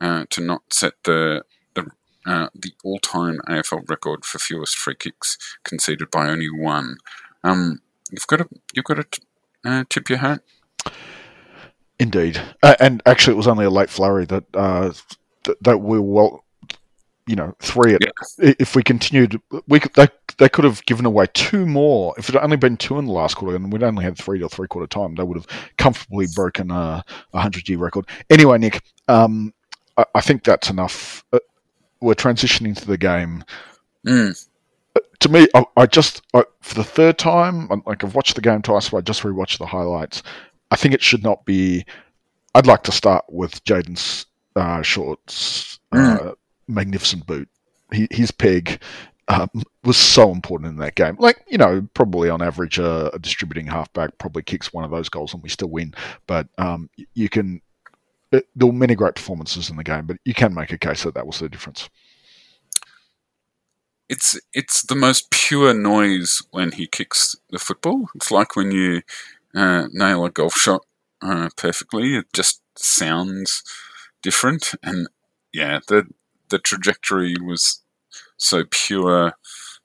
[0.00, 1.86] uh, to not set the the,
[2.26, 6.96] uh, the all time AFL record for fewest free kicks conceded by only one.
[7.44, 9.20] Um, you've got to you've got to
[9.64, 10.42] uh, tip your hat.
[11.98, 14.52] Indeed, uh, and actually, it was only a late flurry that
[15.44, 16.41] th- that we well
[17.26, 17.92] you know, three.
[17.92, 18.52] Yeah.
[18.58, 20.08] If we continued, we could, they
[20.38, 22.14] they could have given away two more.
[22.18, 24.38] If it had only been two in the last quarter, and we'd only had three
[24.40, 28.06] to three quarter time, they would have comfortably broken a, a hundred year record.
[28.30, 29.52] Anyway, Nick, um,
[29.96, 31.24] I, I, think that's enough.
[31.32, 31.38] Uh,
[32.00, 33.44] we're transitioning to the game.
[34.06, 34.48] Mm.
[35.20, 38.62] To me, I, I just I, for the third time, like I've watched the game
[38.62, 40.22] twice, but I just rewatched the highlights.
[40.70, 41.84] I think it should not be.
[42.54, 45.78] I'd like to start with Jayden's uh, Short's.
[45.94, 46.26] Mm.
[46.26, 46.34] Uh,
[46.72, 47.48] magnificent boot.
[47.92, 48.80] He, his peg
[49.28, 49.50] um,
[49.84, 51.16] was so important in that game.
[51.18, 55.08] Like, you know, probably on average, uh, a distributing halfback probably kicks one of those
[55.08, 55.94] goals and we still win.
[56.26, 57.60] But um, you can,
[58.30, 60.78] it, uh, there were many great performances in the game, but you can make a
[60.78, 61.88] case that that was the difference.
[64.08, 68.08] It's it's the most pure noise when he kicks the football.
[68.14, 69.00] It's like when you
[69.54, 70.82] uh, nail a golf shot
[71.22, 72.16] uh, perfectly.
[72.16, 73.62] It just sounds
[74.22, 75.08] different, and
[75.54, 76.08] yeah, the
[76.52, 77.82] the trajectory was
[78.36, 79.32] so pure.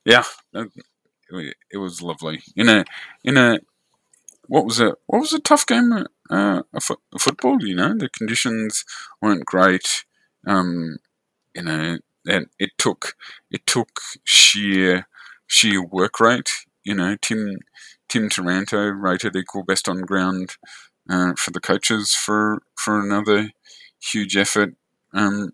[0.06, 2.42] Yeah, it, was lovely.
[2.56, 2.86] In a
[3.24, 3.60] in a
[4.48, 4.94] what was it?
[5.08, 5.92] What was a tough game?
[6.30, 7.58] Uh, a, fo- a football.
[7.66, 8.86] You know, the conditions
[9.22, 10.06] weren't great.
[10.46, 10.98] Um,
[11.56, 13.16] you know, and it took
[13.50, 15.08] it took sheer
[15.48, 16.50] sheer work rate.
[16.84, 17.58] You know, Tim
[18.10, 20.58] Tim Taranto rated equal best on ground
[21.10, 23.52] uh, for the coaches for for another
[24.00, 24.76] huge effort.
[25.14, 25.52] Um,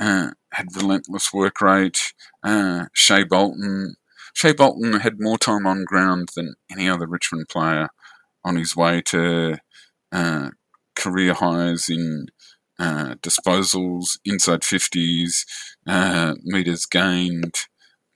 [0.00, 2.12] uh, had relentless work rate.
[2.42, 3.96] Uh, Shai Bolton.
[4.34, 7.88] Shai Bolton had more time on ground than any other Richmond player
[8.44, 9.56] on his way to
[10.12, 10.50] uh,
[10.94, 12.26] career highs in
[12.78, 15.44] uh, disposals, inside 50s,
[15.86, 17.54] uh, meters gained.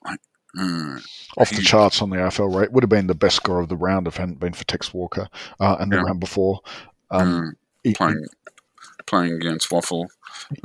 [0.04, 0.20] Like,
[0.58, 0.98] uh,
[1.38, 2.70] Off the he- charts on the AFL rate.
[2.72, 4.92] Would have been the best score of the round if it hadn't been for Tex
[4.92, 6.02] Walker uh, and the Yeah.
[6.02, 6.60] round before.
[7.10, 7.50] Um, uh,
[7.82, 8.26] he- playing
[9.06, 10.08] playing against Waffle.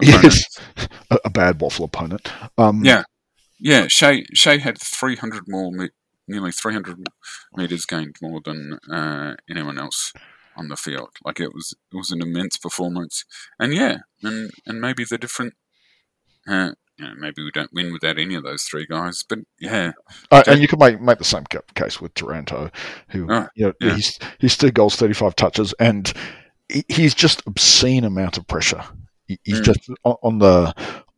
[0.01, 0.43] Yes,
[1.11, 2.31] a, a bad waffle opponent.
[2.57, 3.03] Um, Yeah.
[3.57, 5.89] Yeah, Shea Shea had 300 more, me-
[6.27, 6.97] nearly 300
[7.55, 10.11] meters gained more than uh, anyone else
[10.57, 11.11] on the field.
[11.23, 13.23] Like it was, it was an immense performance.
[13.57, 15.53] And yeah, and and maybe the different,
[16.47, 19.23] uh, you know, maybe we don't win without any of those three guys.
[19.27, 19.93] But yeah,
[20.31, 22.69] Uh, and you can make make the same case with Taranto,
[23.09, 23.95] who Oh, you know, yeah.
[23.95, 26.11] he's he's two goals, thirty five touches, and
[26.89, 28.83] he's just obscene amount of pressure.
[29.27, 29.63] He, he's Mm.
[29.65, 30.73] just on, the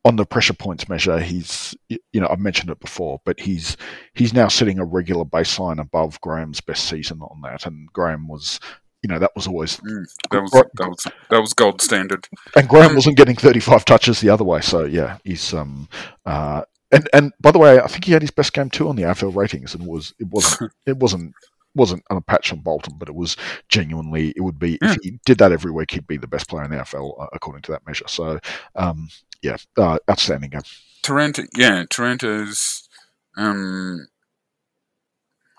[0.05, 1.19] on the pressure points measure.
[1.19, 3.75] He's you know I've mentioned it before, but he's
[4.13, 8.59] he's now setting a regular baseline above Graham's best season on that, and Graham was.
[9.03, 12.27] You know that was always, that was that was that was gold standard.
[12.55, 14.59] and Graham wasn't getting thirty-five touches the other way.
[14.61, 15.87] So yeah, he's um,
[16.25, 18.95] uh, and and by the way, I think he had his best game too on
[18.95, 21.35] the AFL ratings, and was it wasn't it wasn't
[21.77, 23.37] wasn't on a patch on Bolton, but it was
[23.69, 24.91] genuinely it would be Yeah.
[24.93, 27.27] if he did that every week, he'd be the best player in the AFL uh,
[27.33, 28.07] according to that measure.
[28.07, 28.39] So
[28.75, 29.09] um,
[29.41, 30.61] yeah, uh, outstanding game.
[31.03, 32.89] Taranto, yeah, Taranto's.
[33.37, 34.07] Um,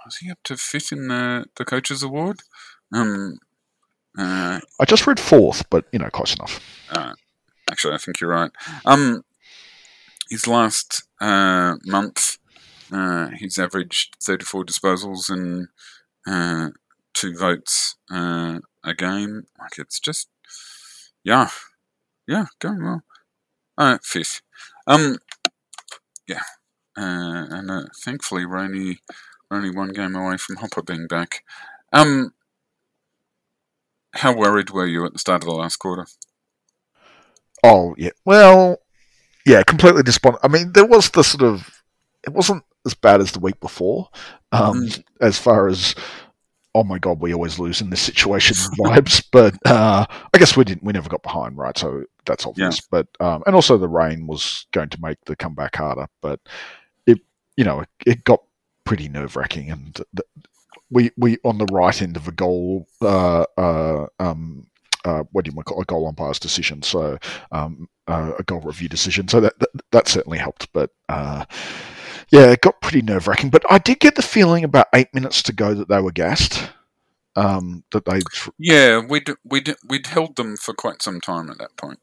[0.04, 2.40] was he up to fifth in the the coaches award?
[2.92, 3.38] Um,
[4.18, 6.61] uh, I just read fourth, but you know, close enough.
[6.90, 7.12] Uh,
[7.70, 8.50] actually, I think you're right.
[8.85, 9.22] Um,
[10.31, 12.38] his last uh, month,
[12.92, 15.68] uh, he's averaged 34 disposals and
[16.28, 16.70] uh,
[17.14, 19.44] two votes uh, a game.
[19.58, 20.28] Like it's just,
[21.24, 21.48] yeah,
[22.26, 23.02] yeah, going well.
[23.76, 24.42] Uh, fifth.
[24.86, 25.18] Um,
[26.26, 26.42] yeah,
[26.96, 29.00] uh, and uh, thankfully we're only
[29.50, 31.44] we're only one game away from Hopper being back.
[31.92, 32.34] Um,
[34.14, 36.06] how worried were you at the start of the last quarter?
[37.64, 38.78] Oh yeah, well,
[39.46, 40.40] yeah, completely disappointed.
[40.42, 41.82] I mean, there was the sort of
[42.24, 44.08] it wasn't as bad as the week before,
[44.52, 45.04] um, Mm.
[45.20, 45.94] as far as
[46.74, 49.24] oh my god, we always lose in this situation vibes.
[49.32, 50.84] But uh, I guess we didn't.
[50.84, 51.76] We never got behind, right?
[51.76, 52.80] So that's obvious.
[52.90, 56.06] But um, and also the rain was going to make the comeback harder.
[56.20, 56.40] But
[57.06, 57.18] it,
[57.56, 58.42] you know, it, it got
[58.84, 60.46] pretty nerve wracking, and th-
[60.90, 62.86] we we on the right end of a goal.
[63.02, 64.66] Uh, uh, um,
[65.04, 65.82] uh, what do you want call it?
[65.82, 66.82] a goal umpire's decision?
[66.82, 67.18] So
[67.50, 69.26] um, uh, a goal review decision.
[69.26, 70.72] So that that, that certainly helped.
[70.72, 71.44] But uh,
[72.30, 73.50] yeah, it got pretty nerve wracking.
[73.50, 76.70] But I did get the feeling about eight minutes to go that they were gassed.
[77.36, 78.20] Um, that they,
[78.58, 82.00] Yeah, we'd we'd we'd held them for quite some time at that point.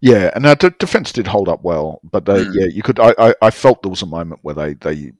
[0.00, 2.00] yeah, and our de- defense did hold up well.
[2.04, 2.54] But they, Mm.
[2.54, 3.00] yeah, you could.
[3.00, 5.12] I, I, I felt there was a moment where they they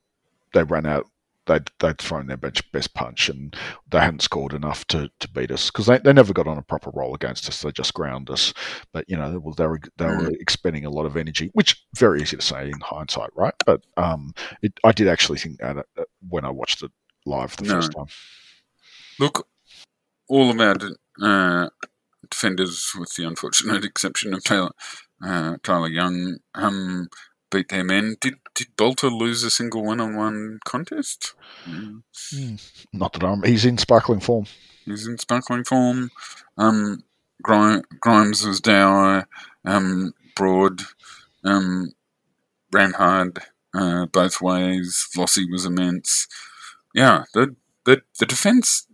[0.52, 1.06] they ran out.
[1.46, 3.57] They'd, they'd thrown their best, best punch and
[3.90, 6.62] they hadn't scored enough to, to beat us because they, they never got on a
[6.62, 7.62] proper roll against us.
[7.62, 8.53] They just ground us.
[8.92, 11.85] But, you know, they were, they were, they were expending a lot of energy, which
[11.96, 13.55] very easy to say in hindsight, right?
[13.66, 16.92] But um, it, I did actually think that uh, when I watched it
[17.26, 17.74] live the No.
[17.74, 18.07] first time.
[19.18, 19.46] Look,
[20.29, 20.76] all of our
[21.20, 21.68] uh,
[22.31, 24.70] defenders, with the unfortunate exception of Taylor
[25.24, 27.09] uh, Tyler Young, um,
[27.50, 28.16] beat their men.
[28.20, 31.34] Did did Balta lose a single one-on-one contest?
[31.66, 32.02] Mm.
[32.92, 34.46] Not that I'm, he's in sparkling form.
[34.84, 36.10] He's in sparkling form.
[36.56, 37.04] Um,
[37.42, 39.28] Gri- Grimes was dour.
[39.64, 40.82] Um, Broad
[41.44, 41.92] um,
[42.72, 43.40] ran hard
[43.74, 45.06] uh, both ways.
[45.16, 46.26] Vossi was immense.
[46.94, 48.86] Yeah, the the the defense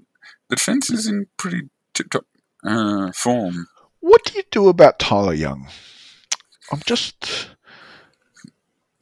[0.49, 2.27] the defense is in pretty tip top
[2.65, 3.69] uh, form.
[4.01, 5.69] What do you do about Tyler Young?
[6.73, 7.49] I'm just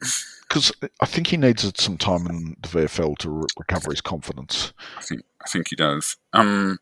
[0.00, 4.72] because I think he needs some time in the VFL to re- recover his confidence.
[4.98, 6.16] I think I think he does.
[6.32, 6.78] Um,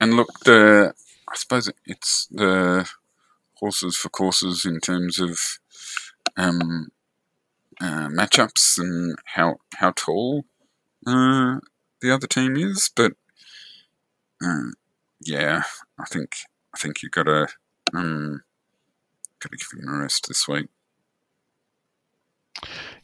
[0.00, 0.94] and look, the
[1.28, 2.88] I suppose it's the
[3.54, 5.38] horses for courses in terms of
[6.36, 6.88] um,
[7.80, 10.44] uh, matchups and how how tall
[11.06, 11.58] uh,
[12.00, 13.12] the other team is, but
[14.44, 14.70] uh,
[15.20, 15.62] yeah,
[15.98, 16.34] I think
[16.74, 17.48] I think you've gotta
[17.94, 18.42] um,
[19.38, 20.68] gotta give him a rest this week.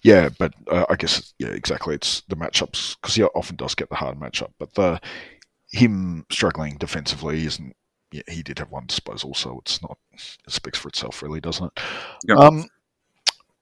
[0.03, 1.95] Yeah, but uh, I guess yeah, exactly.
[1.95, 5.01] It's the matchups because he often does get the hard matchup, but the
[5.73, 7.75] him struggling defensively isn't.
[8.13, 9.99] Yeah, he did have one disposal, so it's not.
[10.13, 11.83] It speaks for itself, really, doesn't it?
[12.29, 12.39] Yep.
[12.39, 12.65] Um,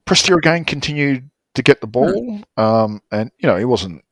[0.05, 4.03] Prestia again continued to get the ball, um, and you know he wasn't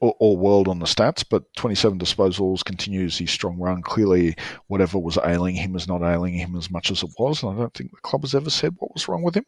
[0.00, 3.82] all, all world on the stats, but 27 disposals continues his strong run.
[3.82, 7.52] Clearly, whatever was ailing him is not ailing him as much as it was, and
[7.52, 9.46] I don't think the club has ever said what was wrong with him.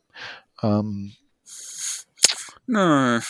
[0.63, 1.13] Um,
[2.69, 3.21] No,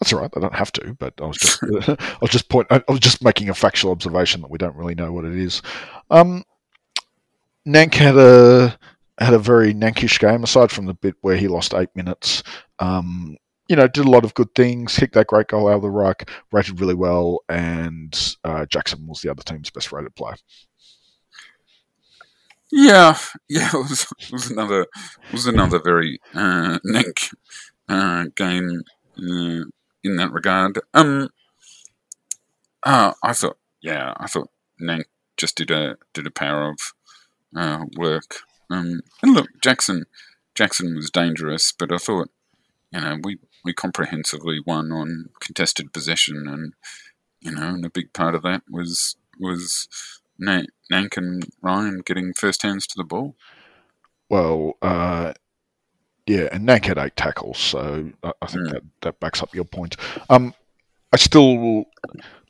[0.00, 0.30] that's all right.
[0.32, 3.22] They don't have to, but I was just I was just point I was just
[3.22, 5.62] making a factual observation that we don't really know what it is.
[6.10, 6.44] Um,
[7.66, 8.78] Nank had a
[9.18, 12.42] had a very Nankish game, aside from the bit where he lost eight minutes.
[12.78, 13.36] Um,
[13.68, 15.90] you know, did a lot of good things, kicked that great goal out of the
[15.90, 20.34] ruck, rated really well, and uh, Jackson was the other team's best rated player.
[22.72, 23.16] Yeah,
[23.48, 27.34] yeah, it was, it was another it was another very uh, Nank
[27.90, 28.82] uh, game
[29.18, 29.64] uh,
[30.04, 30.78] in that regard.
[30.94, 31.28] Um,
[32.84, 34.48] uh, I thought, yeah, I thought
[34.80, 35.04] Nank
[35.36, 36.78] just did a did a power of
[37.56, 38.36] uh, work.
[38.70, 40.04] Um, and look, Jackson
[40.54, 42.30] Jackson was dangerous, but I thought,
[42.92, 46.74] you know, we we comprehensively won on contested possession, and
[47.40, 49.88] you know, and a big part of that was was
[50.40, 53.34] Nank and Ryan getting first hands to the ball.
[54.28, 55.32] Well, uh,
[56.30, 58.72] yeah, and Nank had eight tackles, so I think mm.
[58.72, 59.96] that that backs up your point.
[60.28, 60.54] Um,
[61.12, 61.84] I still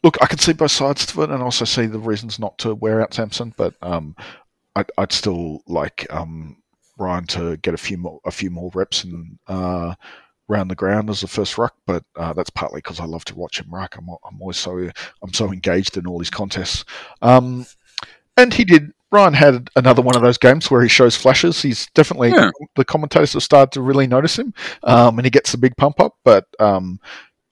[0.03, 0.19] look.
[0.21, 3.01] I can see both sides to it, and also see the reasons not to wear
[3.01, 4.14] out Samson, but um,
[4.77, 6.59] I'd, I'd still like um
[6.99, 9.95] Ryan to get a few more a few more reps and uh
[10.51, 13.37] around the ground as the first ruck, but uh, that's partly because I love to
[13.37, 13.97] watch him ruck.
[13.97, 14.90] I'm, I'm always so
[15.23, 16.85] I'm so engaged in all these contests.
[17.23, 17.64] Um,
[18.37, 18.93] and he did.
[19.12, 21.62] Ryan had another one of those games where he shows flashes.
[21.62, 22.51] He's definitely yeah.
[22.77, 26.01] the commentators have started to really notice him, um, and he gets the big pump
[26.01, 26.16] up.
[26.25, 27.01] But um,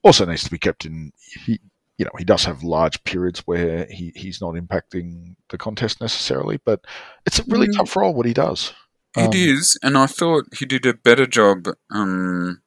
[0.03, 1.11] also needs to be kept in.
[1.45, 1.59] He,
[1.97, 6.57] you know, he does have large periods where he, he's not impacting the contest necessarily,
[6.63, 6.79] but
[7.25, 7.75] it's a really mm.
[7.75, 8.73] tough role what he does.
[9.17, 12.61] It um, is, and I thought he did a better job um,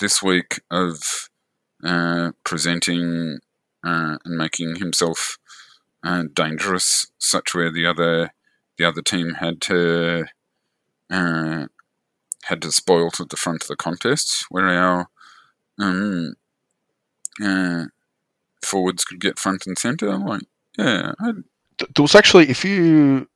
[0.00, 1.30] this week of
[1.82, 3.38] uh, presenting
[3.82, 5.38] uh, and making himself
[6.04, 8.32] uh, dangerous, such where the other
[8.78, 10.26] the other team had to
[11.10, 11.66] uh,
[12.44, 15.08] had to spoil at the front of the contest, where our
[15.78, 16.34] um,
[17.42, 17.84] uh,
[18.62, 20.16] forwards could get front and center.
[20.16, 20.42] Like,
[20.78, 21.44] yeah, I'd...
[21.78, 23.28] there was actually if you,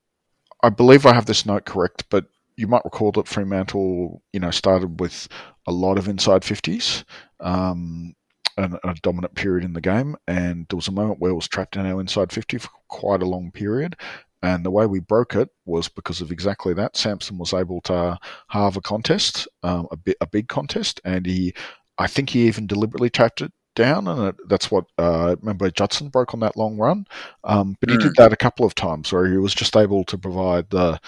[0.63, 4.51] I believe I have this note correct, but you might recall that Fremantle, you know,
[4.51, 5.29] started with
[5.67, 7.05] a lot of inside fifties.
[7.41, 8.15] Um,
[8.61, 11.49] and a dominant period in the game, and there was a moment where it was
[11.49, 13.97] trapped in our inside 50 for quite a long period.
[14.43, 16.97] And the way we broke it was because of exactly that.
[16.97, 18.19] Samson was able to
[18.49, 21.53] halve a contest, um, a, bit, a big contest, and he,
[21.99, 26.09] I think he even deliberately trapped it down, and it, that's what uh, remember Judson
[26.09, 27.07] broke on that long run.
[27.45, 28.03] Um, but he mm.
[28.03, 30.99] did that a couple of times where he was just able to provide the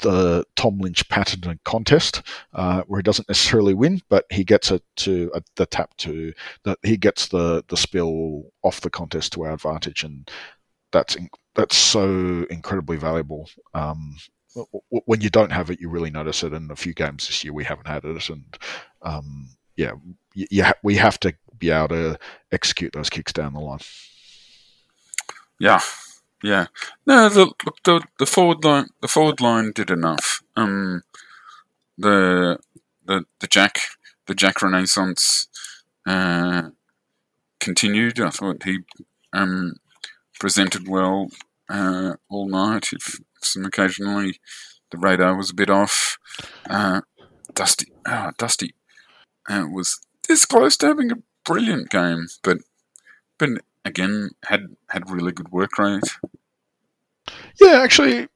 [0.00, 2.22] the Tom Lynch patented contest,
[2.54, 6.32] uh, where he doesn't necessarily win, but he gets it to uh, the tap to
[6.64, 10.30] that he gets the the spill off the contest to our advantage, and
[10.92, 13.48] that's in, that's so incredibly valuable.
[13.74, 14.16] Um,
[14.88, 16.52] when you don't have it, you really notice it.
[16.52, 18.58] In a few games this year, we haven't had it, and
[19.02, 19.92] um, yeah,
[20.82, 22.18] we have to be able to
[22.52, 23.78] execute those kicks down the line.
[25.58, 25.80] Yeah,
[26.42, 26.66] yeah.
[27.06, 27.52] No, the
[27.84, 30.42] the the forward line the forward line did enough.
[30.56, 31.02] Um,
[31.98, 32.58] the
[33.04, 33.80] the the Jack
[34.26, 35.48] the Jack Renaissance
[36.06, 36.70] uh,
[37.58, 38.20] continued.
[38.20, 38.78] I thought he
[39.32, 39.74] um,
[40.38, 41.28] presented well
[41.68, 42.88] uh, all night.
[42.92, 44.40] If some occasionally
[44.90, 46.18] the radar was a bit off.
[46.68, 47.02] Uh,
[47.54, 48.74] Dusty, oh, Dusty
[49.48, 52.58] uh, was this close to having a brilliant game, but
[53.38, 53.50] but
[53.84, 56.02] again had had really good work rate.
[57.60, 58.28] Yeah, actually,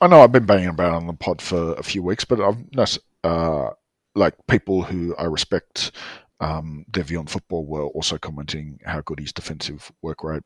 [0.00, 2.98] I know I've been banging about on the pod for a few weeks, but I've
[3.24, 3.70] uh,
[4.14, 5.92] like people who I respect
[6.40, 10.42] um, their view on football were also commenting how good his defensive work rate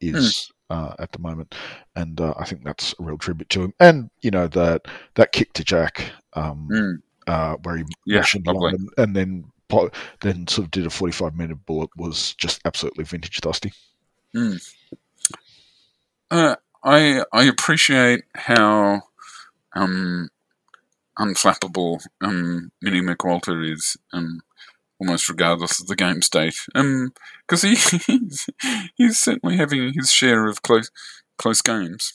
[0.00, 0.76] is mm.
[0.76, 1.54] uh, at the moment,
[1.96, 3.74] and uh, I think that's a real tribute to him.
[3.80, 7.02] And you know that that kick to Jack, um, mm.
[7.26, 9.44] uh, where he yeah, and, and, then
[10.20, 13.72] then sort of did a forty-five minute bullet was just absolutely vintage Dusty.
[14.34, 14.60] Mm.
[16.30, 19.02] I I appreciate how
[19.74, 20.28] um,
[21.18, 24.40] unflappable um, Minnie McQualter is, um,
[25.00, 26.56] almost regardless of the game state.
[26.74, 28.46] Because um, he he's,
[28.96, 30.90] he's certainly having his share of close
[31.38, 32.12] close games.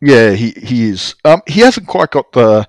[0.00, 1.14] Yeah, he he is.
[1.24, 2.66] Um, he hasn't quite got the.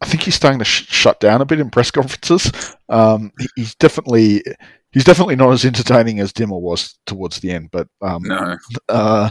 [0.00, 2.50] I think he's starting to sh- shut down a bit in press conferences.
[2.88, 4.42] Um, he's definitely
[4.92, 8.56] he's definitely not as entertaining as Dimmer was towards the end, but um, no,
[8.88, 9.28] uh,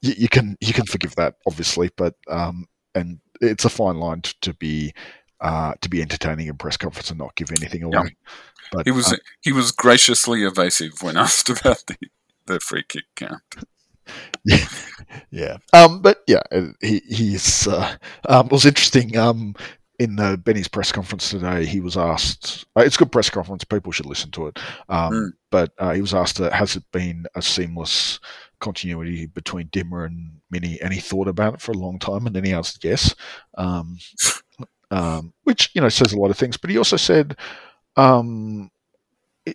[0.00, 4.22] you, you, can you can forgive that obviously, but um, and it's a fine line
[4.22, 4.92] to, to be
[5.40, 7.92] uh, to be entertaining in press conference and not give anything away.
[8.04, 8.32] Yeah.
[8.72, 11.96] But he was uh, he was graciously evasive when asked about the
[12.46, 13.42] the free kick count.
[14.44, 14.66] Yeah,
[15.30, 15.56] yeah.
[15.72, 16.42] Um, but yeah,
[16.80, 17.96] he he's uh,
[18.28, 19.16] um, it was interesting.
[19.16, 19.54] Um,
[20.02, 22.66] in the Benny's press conference today, he was asked.
[22.76, 23.62] Uh, it's a good press conference.
[23.62, 24.58] People should listen to it.
[24.88, 25.30] Um, mm.
[25.50, 28.18] But uh, he was asked, uh, "Has it been a seamless
[28.58, 32.34] continuity between Dimmer and Minnie?" And he thought about it for a long time, and
[32.34, 33.14] then he answered yes.
[33.56, 33.96] Um,
[34.90, 36.56] um, which you know says a lot of things.
[36.56, 37.36] But he also said,
[37.96, 38.68] um,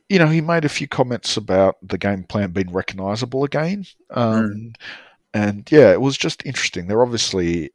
[0.08, 4.44] you know, he made a few comments about the game plan being recognisable again, um,
[4.44, 4.74] mm.
[5.34, 6.88] and yeah, it was just interesting.
[6.88, 7.72] They're obviously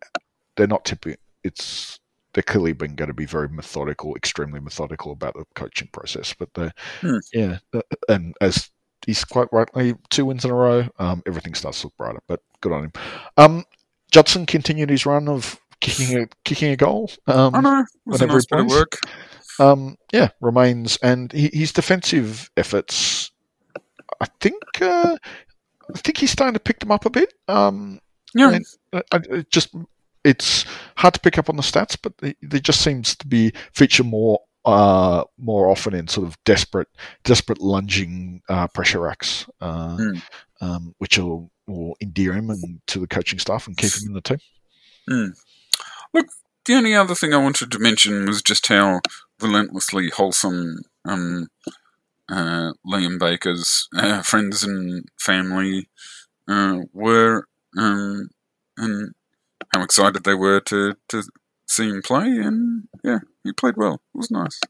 [0.57, 1.21] they're not typical.
[1.45, 1.99] It's
[2.35, 6.35] they're clearly been going to be very methodical, extremely methodical about the coaching process.
[6.35, 7.21] But the mm.
[7.33, 8.71] yeah, uh, and as
[9.07, 12.23] he's quite rightly two wins in a row, um, everything starts to look brighter.
[12.27, 12.93] But good on him.
[13.37, 13.65] Um,
[14.11, 17.11] Judson continued his run of kicking a kicking a goal.
[17.27, 17.85] Um, I know.
[18.07, 18.99] It nice bit of work.
[19.61, 23.31] Um, yeah, remains and he, his defensive efforts.
[24.21, 25.17] I think uh,
[25.95, 27.35] I think he's starting to pick them up a bit.
[27.49, 28.01] Um,
[28.35, 28.59] yeah,
[28.93, 29.75] uh, it just
[30.25, 30.65] it's
[30.97, 34.41] hard to pick up on the stats, but they, just seems to be feature more
[34.65, 36.89] uh, more often in sort of desperate
[37.25, 40.23] desperate lunging uh, pressure acts, uh, mm.
[40.61, 44.13] um, which will, will endear him and to the coaching staff and keep him in
[44.13, 44.39] the team.
[45.11, 45.33] Mm.
[46.15, 46.27] Look,
[46.65, 49.01] the only other thing I wanted to mention was just how
[49.41, 51.49] relentlessly wholesome um,
[52.29, 55.89] uh, Liam Baker's uh, friends and family
[56.47, 57.47] uh, were,
[57.77, 58.29] um,
[58.77, 59.13] and
[59.73, 61.23] how excited they were to, to
[61.67, 62.27] see him play.
[62.27, 63.95] And yeah, he played well.
[63.95, 64.61] It was nice.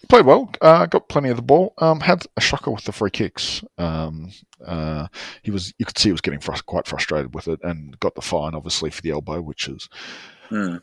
[0.00, 0.50] He played well.
[0.60, 1.74] Uh, got plenty of the ball.
[1.78, 3.62] Um, had a shocker with the free kicks.
[3.76, 4.32] Um,
[4.64, 5.08] uh,
[5.42, 5.74] he was.
[5.78, 8.90] You could see he was getting quite frustrated with it, and got the fine obviously
[8.90, 9.88] for the elbow, which is.
[10.50, 10.80] Mm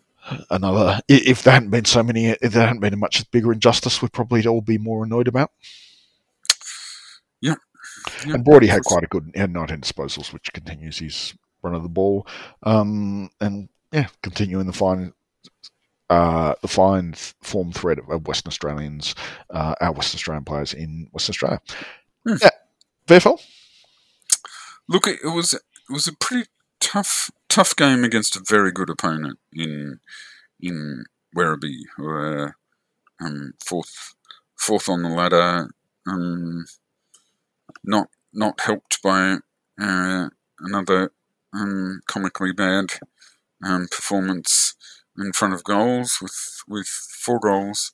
[0.49, 1.01] another.
[1.07, 4.13] If there hadn't been so many, if there hadn't been a much bigger injustice, we'd
[4.13, 5.51] probably all be more annoyed about.
[7.41, 7.55] Yeah.
[8.25, 8.33] yeah.
[8.33, 11.89] And Brody had quite a good, had 19 disposals, which continues his run of the
[11.89, 12.27] ball.
[12.63, 15.13] Um, and yeah, continuing the fine,
[16.09, 19.15] uh, the fine form thread of Western Australians,
[19.49, 21.61] uh, our Western Australian players in Western Australia.
[22.25, 22.35] Hmm.
[22.41, 22.49] Yeah.
[23.07, 23.41] VFL?
[24.89, 26.49] Look, it was it was a pretty
[26.79, 29.99] tough tough game against a very good opponent in
[30.59, 31.05] in
[31.35, 32.57] Werribee, who are
[33.21, 34.15] um, fourth
[34.55, 35.69] fourth on the ladder.
[36.05, 36.65] Um,
[37.83, 39.37] not not helped by
[39.79, 40.29] uh,
[40.59, 41.11] another
[41.57, 42.93] um, comically bad
[43.65, 44.75] um, performance
[45.17, 47.91] in front of goals with with four goals,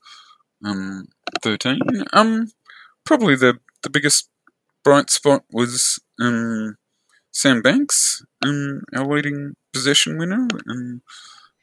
[0.65, 1.07] um,
[1.41, 1.79] thirteen.
[2.11, 2.51] Um,
[3.05, 4.29] probably the the biggest
[4.83, 6.77] bright spot was um,
[7.31, 11.01] Sam Banks, um, our leading possession winner, and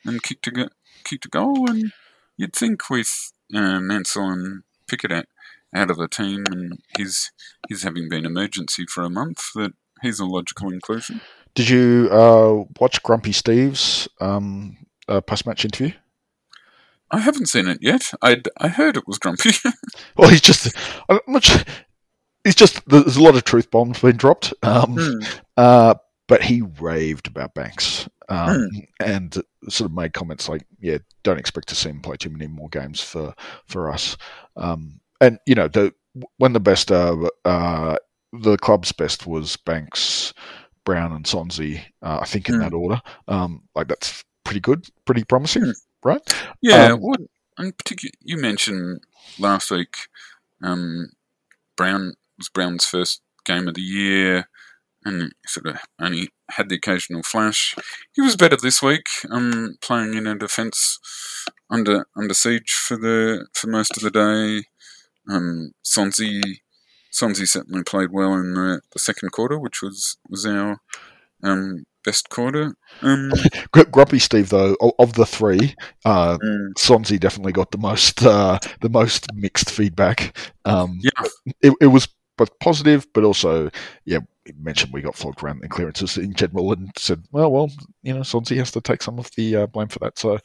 [0.05, 0.70] and kicked a
[1.05, 1.70] kicked a goal.
[1.70, 1.92] And
[2.36, 5.26] you'd think with uh, Mansell and Pickett out,
[5.74, 7.30] out of the team, and his
[7.68, 9.72] his having been emergency for a month, that
[10.03, 11.20] he's a logical inclusion.
[11.55, 14.76] Did you uh, watch Grumpy Steve's um,
[15.09, 15.92] uh, post match interview?
[17.11, 18.12] I haven't seen it yet.
[18.22, 19.51] I I heard it was grumpy.
[20.16, 20.74] well, he's just.
[21.09, 21.61] I'm not sure,
[22.44, 24.55] it's just there's a lot of truth bombs being dropped.
[24.62, 25.40] Um, mm.
[25.57, 25.94] uh,
[26.28, 28.86] but he raved about Banks um, mm.
[29.01, 29.34] and
[29.68, 32.68] sort of made comments like, "Yeah, don't expect to see him play too many more
[32.68, 33.34] games for
[33.66, 34.16] for us."
[34.57, 35.92] Um, and you know, the
[36.38, 37.96] when the best uh, uh,
[38.32, 40.32] the club's best was Banks,
[40.85, 41.81] Brown, and Sonsie.
[42.03, 42.61] Uh, I think in mm.
[42.61, 43.01] that order.
[43.28, 45.70] Um, like that's pretty good, pretty promising, hmm.
[46.03, 46.35] right?
[46.61, 46.93] Yeah.
[46.93, 47.20] Um, what,
[47.59, 49.03] in particular, you mentioned
[49.39, 49.97] last week.
[50.62, 51.11] Um,
[51.76, 54.49] Brown was Brown's first game of the year,
[55.05, 57.74] and sort of only had the occasional flash.
[58.12, 60.99] He was better this week, um, playing in a defence
[61.70, 64.64] under under siege for the for most of the day.
[65.33, 66.61] Um, Sonsie
[67.12, 70.78] Sonsie certainly played well in the, the second quarter, which was was our
[71.42, 72.74] um, best quarter.
[73.02, 73.32] Um,
[73.72, 77.20] Grumpy Steve, though, of the three, uh, mm.
[77.20, 80.36] Definitely got the most uh, the most mixed feedback.
[80.64, 81.28] Um, yeah,
[81.62, 83.70] it, it was both positive, but also,
[84.04, 84.20] yeah,
[84.59, 87.70] mentioned we got flogged around and clearances in general and said, well, well,
[88.03, 90.18] you know, Sonsie has to take some of the uh, blame for that.
[90.18, 90.38] So,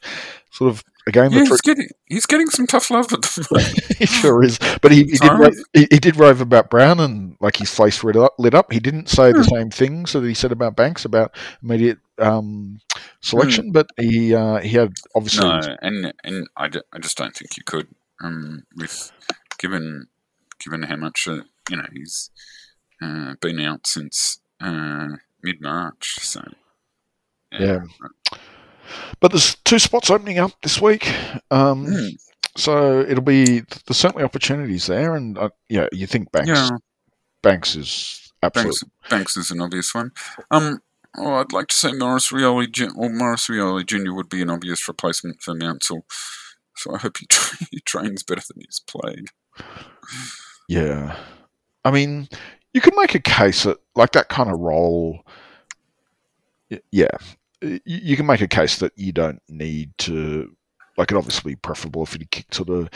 [0.50, 3.96] sort of, again, yeah, he's, getting, he's getting some tough love at the moment.
[3.98, 4.58] he sure is.
[4.80, 8.02] But he, he did rave, he, he, did rave about Brown and, like, his face
[8.04, 8.34] lit up.
[8.38, 8.72] Lit up.
[8.72, 9.54] He didn't say the hmm.
[9.54, 12.80] same things so that he said about Banks about immediate um,
[13.20, 13.72] selection, mm.
[13.72, 15.46] but he uh, he had obviously.
[15.46, 17.88] No, and, and I, d- I just don't think you could,
[18.22, 19.12] um, with
[19.58, 20.08] given
[20.58, 21.28] given how much.
[21.28, 22.30] Uh, you know, he's
[23.02, 25.08] uh, been out since uh,
[25.42, 26.18] mid March.
[26.20, 26.42] So,
[27.52, 27.60] yeah.
[27.60, 28.38] yeah.
[29.20, 31.08] But there's two spots opening up this week.
[31.50, 32.10] Um, mm.
[32.56, 35.14] So it'll be, there's certainly opportunities there.
[35.14, 36.70] And uh, yeah, you think Banks, yeah.
[37.42, 38.88] Banks is absolutely.
[39.02, 40.12] Banks, Banks is an obvious one.
[40.50, 40.80] Um,
[41.18, 44.12] Oh, I'd like to say Maurice Rioli, or Maurice Rioli Jr.
[44.12, 46.04] would be an obvious replacement for Mansell.
[46.76, 49.28] So I hope he, tra- he trains better than he's played.
[50.68, 51.16] Yeah,
[51.84, 52.28] I mean,
[52.76, 55.24] you can make a case that like that kind of role.
[56.92, 57.16] Yeah,
[57.62, 60.54] you can make a case that you don't need to
[60.98, 62.90] like it obviously be preferable if he'd kicked sort of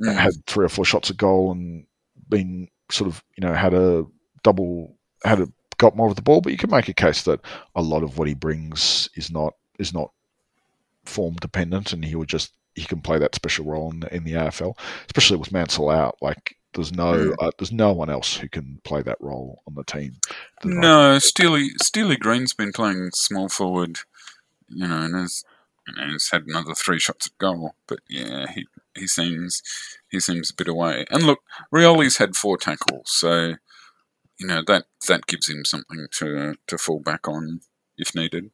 [0.00, 0.14] Mm.
[0.16, 1.84] had three or four shots at goal and
[2.28, 4.06] been sort of you know had a
[4.44, 5.48] double had a
[5.78, 6.40] got more of the ball.
[6.40, 7.40] But you can make a case that
[7.74, 10.12] a lot of what he brings is not is not
[11.04, 14.34] form dependent, and he would just he can play that special role in, in the
[14.34, 16.16] AFL, especially with Mansell out.
[16.22, 19.84] Like there's no uh, there's no one else who can play that role on the
[19.84, 20.16] team.
[20.64, 24.00] No, Steely Steely Green's been playing small forward,
[24.68, 25.44] you know, and has
[25.86, 27.74] you know, has had another three shots at goal.
[27.86, 29.62] But yeah, he he seems
[30.10, 31.06] he seems a bit away.
[31.10, 31.40] And look,
[31.74, 33.54] Rioli's had four tackles, so
[34.38, 37.60] you know that that gives him something to to fall back on
[37.96, 38.50] if needed.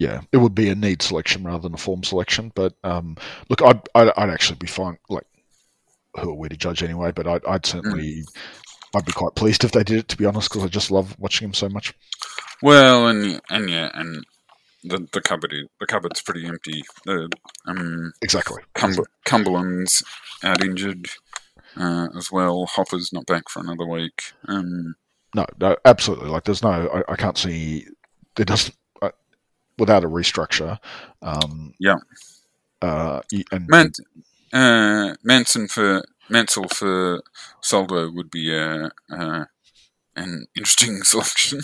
[0.00, 2.50] yeah, it would be a need selection rather than a form selection.
[2.54, 3.16] But um,
[3.50, 4.98] look, I'd, I'd I'd actually be fine.
[5.10, 5.26] Like,
[6.18, 7.12] who are we to judge anyway?
[7.12, 8.22] But I'd, I'd certainly
[8.94, 10.08] I'd be quite pleased if they did it.
[10.08, 11.94] To be honest, because I just love watching him so much.
[12.62, 14.24] Well, and and yeah, and
[14.84, 16.82] the the cupboard is, the cupboard's pretty empty.
[17.04, 17.28] The
[17.66, 18.62] um Exactly.
[18.74, 20.02] Cumber, Cumberland's
[20.42, 21.08] out injured
[21.76, 22.66] uh, as well.
[22.66, 24.22] Hopper's not back for another week.
[24.48, 24.94] Um,
[25.34, 26.28] No, no, absolutely.
[26.28, 26.70] Like, there's no.
[27.08, 27.86] I, I can't see.
[28.36, 28.74] There doesn't.
[29.00, 29.10] Uh,
[29.78, 30.78] without a restructure.
[31.22, 31.96] Um, Yeah.
[32.82, 33.20] Uh,
[33.52, 33.92] and Man,
[34.52, 37.22] uh, Manson for Mansell for
[37.60, 39.44] Soldo would be uh, uh,
[40.16, 41.60] an interesting selection.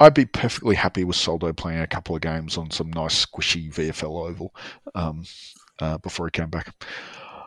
[0.00, 3.72] I'd be perfectly happy with Soldo playing a couple of games on some nice squishy
[3.72, 4.54] VFL oval
[4.94, 5.24] um,
[5.80, 6.74] uh, before he came back.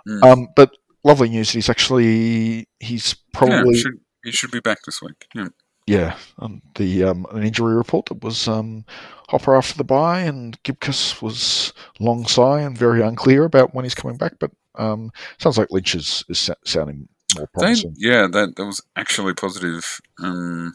[0.07, 0.23] Mm.
[0.23, 0.71] Um, but
[1.03, 1.51] lovely news.
[1.51, 5.25] He's actually he's probably yeah, should, he should be back this week.
[5.35, 5.47] Yeah.
[5.87, 6.15] yeah.
[6.39, 8.85] Um, the um, an injury report that was um,
[9.29, 13.95] Hopper after the bye, and Gibcus was long sigh and very unclear about when he's
[13.95, 14.33] coming back.
[14.39, 17.95] But um, sounds like Lynch is, is sounding more They, promising.
[17.97, 20.73] yeah, that that was actually positive um,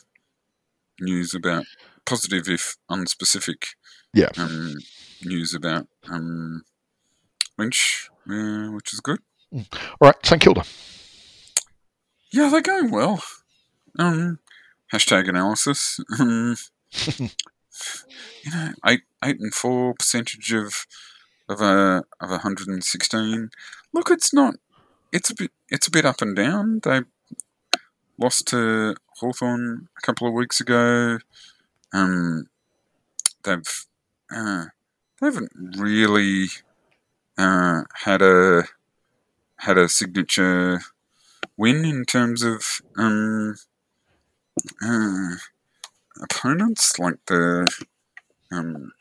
[1.01, 1.65] news about
[2.05, 3.75] positive if unspecific.
[4.15, 4.29] Yeah.
[4.37, 4.75] Um,
[5.25, 6.63] news about um,
[7.59, 9.21] Lynch, uh, which is good.
[9.55, 9.65] All
[10.01, 10.65] right, St Kilda.
[12.33, 13.23] Yeah, they're going well.
[13.99, 14.39] Um,
[14.93, 16.01] hashtag analysis.
[16.19, 16.57] Um,
[17.19, 20.87] you know, eight eight and four percentage of
[21.49, 23.51] of a of a hundred and sixteen.
[23.93, 24.55] Look, it's not.
[25.13, 25.51] It's a bit.
[25.69, 26.81] It's a bit up and down.
[26.83, 27.03] They
[28.19, 31.19] lost to Hawthorn a couple of weeks ago.
[31.93, 32.49] Um,
[33.45, 33.87] they've
[34.35, 34.65] uh,
[35.21, 36.47] they haven't really
[37.37, 38.65] uh, had a
[39.57, 40.81] had a signature
[41.59, 43.57] win in terms of um,
[44.83, 45.35] uh,
[46.23, 47.71] opponents like the
[48.51, 48.93] um,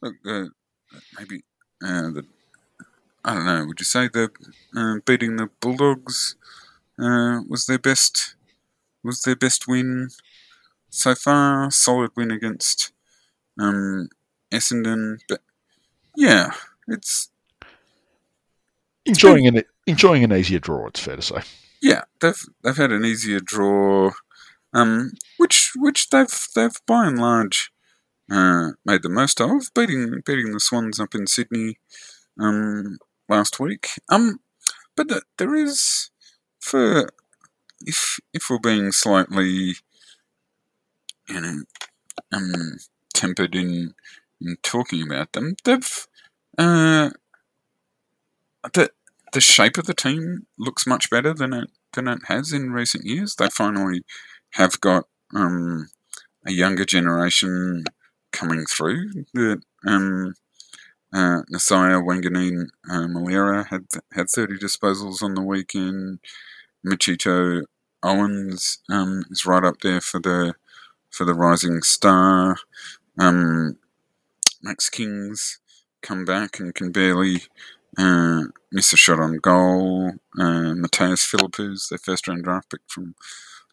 [0.00, 0.14] look,
[1.18, 1.42] maybe
[1.82, 2.24] uh, the
[3.24, 3.64] I don't know.
[3.66, 4.30] Would you say the
[4.76, 6.36] uh, beating the Bulldogs
[6.98, 8.36] uh, was their best
[9.02, 10.10] was their best win
[10.90, 11.70] so far?
[11.70, 12.92] Solid win against
[13.58, 14.08] um,
[14.52, 15.40] Essendon, but
[16.16, 16.50] yeah,
[16.86, 17.30] it's
[19.06, 20.86] Enjoying an enjoying an easier draw.
[20.86, 21.40] It's fair to say.
[21.82, 24.12] yeah, they've they've had an easier draw,
[24.72, 27.70] um, which which they've they've by and large
[28.30, 31.78] uh, made the most of, beating beating the Swans up in Sydney
[32.40, 32.98] um,
[33.28, 33.90] last week.
[34.08, 34.40] Um,
[34.96, 36.10] but the, there is
[36.60, 37.10] for
[37.80, 39.74] if if we're being slightly,
[41.28, 41.62] you know,
[42.32, 42.78] um,
[43.12, 43.94] tempered in
[44.40, 46.06] in talking about them, they've
[46.58, 47.10] uh,
[48.72, 48.90] the
[49.32, 53.04] the shape of the team looks much better than it than it has in recent
[53.04, 53.34] years.
[53.36, 54.02] They finally
[54.50, 55.04] have got
[55.34, 55.88] um,
[56.46, 57.84] a younger generation
[58.32, 59.24] coming through.
[59.34, 60.34] That um,
[61.14, 66.18] uh, Nasiah Wanganeen uh, Milera had had thirty disposals on the weekend.
[66.84, 67.62] Mitchito
[68.02, 70.54] Owens um, is right up there for the
[71.10, 72.56] for the rising star.
[73.18, 73.78] Um,
[74.62, 75.60] Max King's
[76.02, 77.42] come back and can barely
[77.96, 78.42] uh,
[78.72, 80.12] miss a shot on goal.
[80.38, 83.14] Uh, Mattaes Phillipou, their first round draft pick from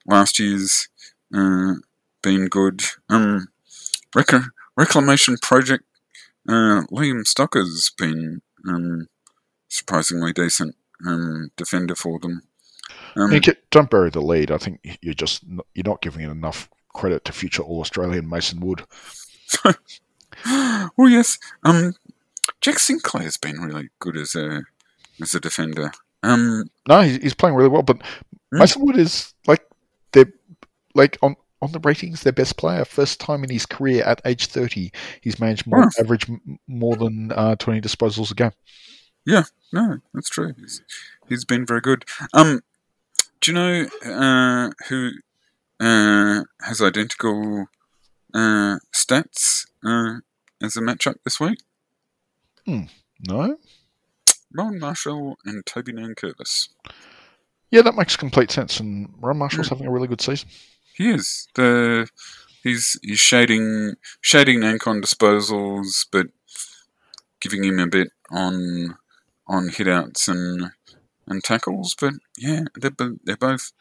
[0.05, 0.89] last year's,
[1.33, 1.73] uh,
[2.21, 2.83] been good.
[3.09, 3.47] Um,
[4.15, 4.45] rec-
[4.77, 5.83] reclamation project.
[6.47, 9.07] Uh, Liam Stocker's been um,
[9.67, 10.75] surprisingly decent
[11.07, 12.41] um, defender for them.
[13.15, 14.51] Um, get- don't bury the lead.
[14.51, 18.59] I think you're just you're not giving it enough credit to future All Australian Mason
[18.59, 18.83] Wood.
[20.97, 21.37] well, yes.
[21.63, 21.93] Um,
[22.61, 24.63] Jack Sinclair's been really good as a
[25.21, 25.91] as a defender.
[26.23, 27.83] Um, No, he's, he's playing really well.
[27.83, 27.97] But
[28.53, 28.59] Mm.
[28.59, 29.65] Mason Wood is like
[30.11, 30.31] they're
[30.93, 32.83] like on on the ratings their best player.
[32.85, 34.91] First time in his career at age thirty,
[35.21, 35.89] he's managed more Wow.
[35.99, 36.27] average
[36.67, 38.51] more than uh, twenty disposals a game.
[39.25, 40.53] Yeah, no, that's true.
[40.59, 40.81] He's,
[41.29, 42.05] he's been very good.
[42.33, 42.61] Um,
[43.39, 45.11] do you know uh, who
[45.79, 47.67] uh, has identical
[48.33, 50.19] uh, stats uh,
[50.63, 51.59] as a matchup this week?
[52.65, 52.83] Hmm,
[53.27, 53.57] No.
[54.53, 56.69] Rowan Marshall and Toby Nankervis.
[57.69, 58.79] Yeah, that makes complete sense.
[58.79, 59.75] And Rowan Marshall's Hmm.
[59.75, 60.49] having a really good season.
[60.95, 62.09] He is the
[62.63, 66.27] he's he's shading shading Nankon disposals, but
[67.39, 68.97] giving him a bit on
[69.47, 70.71] on hitouts and
[71.27, 71.95] and tackles.
[71.99, 72.91] But yeah, they're
[73.23, 73.71] they're both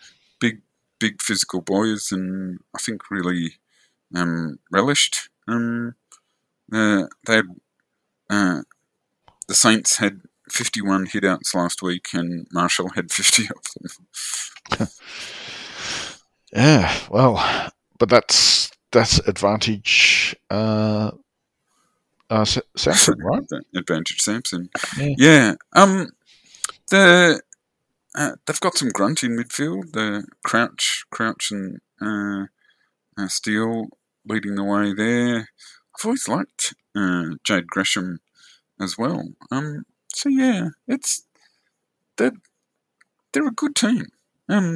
[0.40, 0.62] big
[0.98, 3.54] big physical boys, and I think really
[4.14, 5.28] um, relished.
[5.48, 5.94] Um,
[6.72, 7.46] uh, they had,
[8.28, 8.62] uh,
[9.48, 10.20] the Saints had.
[10.50, 14.88] 51 hitouts last week, and Marshall had 50 of them.
[16.52, 20.34] Yeah, well, but that's that's advantage.
[20.50, 21.12] Uh,
[22.28, 23.44] uh, Samson, right?
[23.74, 24.68] Advantage Samson.
[24.98, 25.14] Yeah.
[25.16, 25.54] Yeah.
[25.74, 26.08] Um.
[26.90, 27.40] The
[28.16, 29.92] uh, they've got some grunt in midfield.
[29.92, 32.46] The Crouch, Crouch, and uh,
[33.16, 33.86] uh, Steele
[34.26, 35.48] leading the way there.
[35.96, 38.20] I've always liked uh, Jade Gresham
[38.80, 39.28] as well.
[39.50, 39.84] Um.
[40.12, 41.22] So yeah, it's
[42.16, 42.32] they're
[43.32, 44.06] they're a good team.
[44.48, 44.74] Um.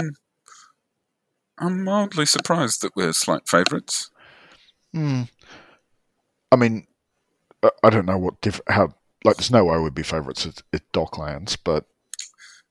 [1.59, 4.11] I'm mildly surprised that we're slight favourites.
[4.93, 5.23] Hmm.
[6.53, 6.87] I mean,
[7.63, 8.95] I- I don't know what diff- how
[9.25, 9.37] like.
[9.37, 11.87] There's no way we'd be favourites at, at Docklands, but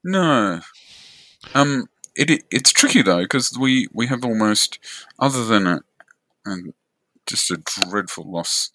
[0.04, 0.62] No.
[1.54, 4.80] Um, it, it it's tricky though because we we have almost
[5.20, 5.82] other than a,
[6.46, 6.56] a
[7.26, 8.70] just a dreadful loss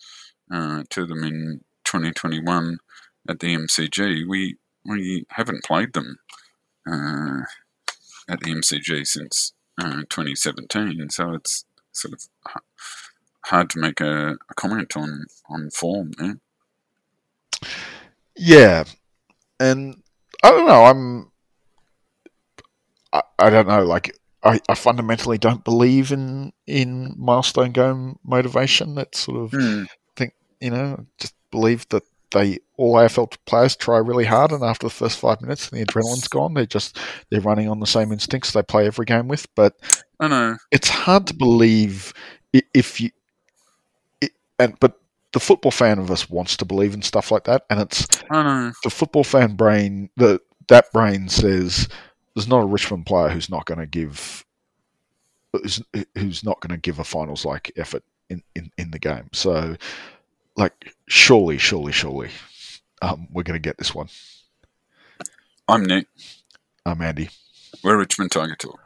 [0.51, 2.79] uh, to them in 2021
[3.29, 4.27] at the MCG.
[4.29, 6.19] We we haven't played them
[6.87, 7.43] uh,
[8.29, 12.27] at the MCG since uh, 2017, so it's sort of
[13.47, 16.13] hard to make a, a comment on on form
[18.39, 18.85] yeah,
[19.59, 20.01] and
[20.43, 20.85] I don't know.
[20.85, 21.31] I'm.
[23.13, 23.85] I, I don't know.
[23.85, 28.95] Like I, I fundamentally don't believe in in milestone game motivation.
[28.95, 34.25] That sort of think you know just believe that they all AFL players try really
[34.25, 36.55] hard, and after the first five minutes, and the adrenaline's gone.
[36.55, 36.99] They're just
[37.31, 39.47] they're running on the same instincts they play every game with.
[39.55, 39.75] But
[40.21, 40.57] I know.
[40.71, 42.13] it's hard to believe
[42.53, 43.11] if you
[44.21, 45.01] it, and but
[45.33, 48.43] the football fan of us wants to believe in stuff like that, and it's I
[48.43, 48.73] know.
[48.85, 51.89] the football fan brain the that brain says
[52.35, 54.45] there's not a Richmond player who's not going to give
[55.53, 55.83] who's,
[56.17, 59.29] who's not going to give a finals like effort in, in, in the game.
[59.33, 59.77] So,
[60.57, 62.31] like, surely, surely, surely,
[63.03, 64.09] um, we're going to get this one.
[65.67, 66.07] I'm Nick.
[66.87, 67.31] I'm Andy.
[67.83, 68.81] We're Richmond Tiger Talk.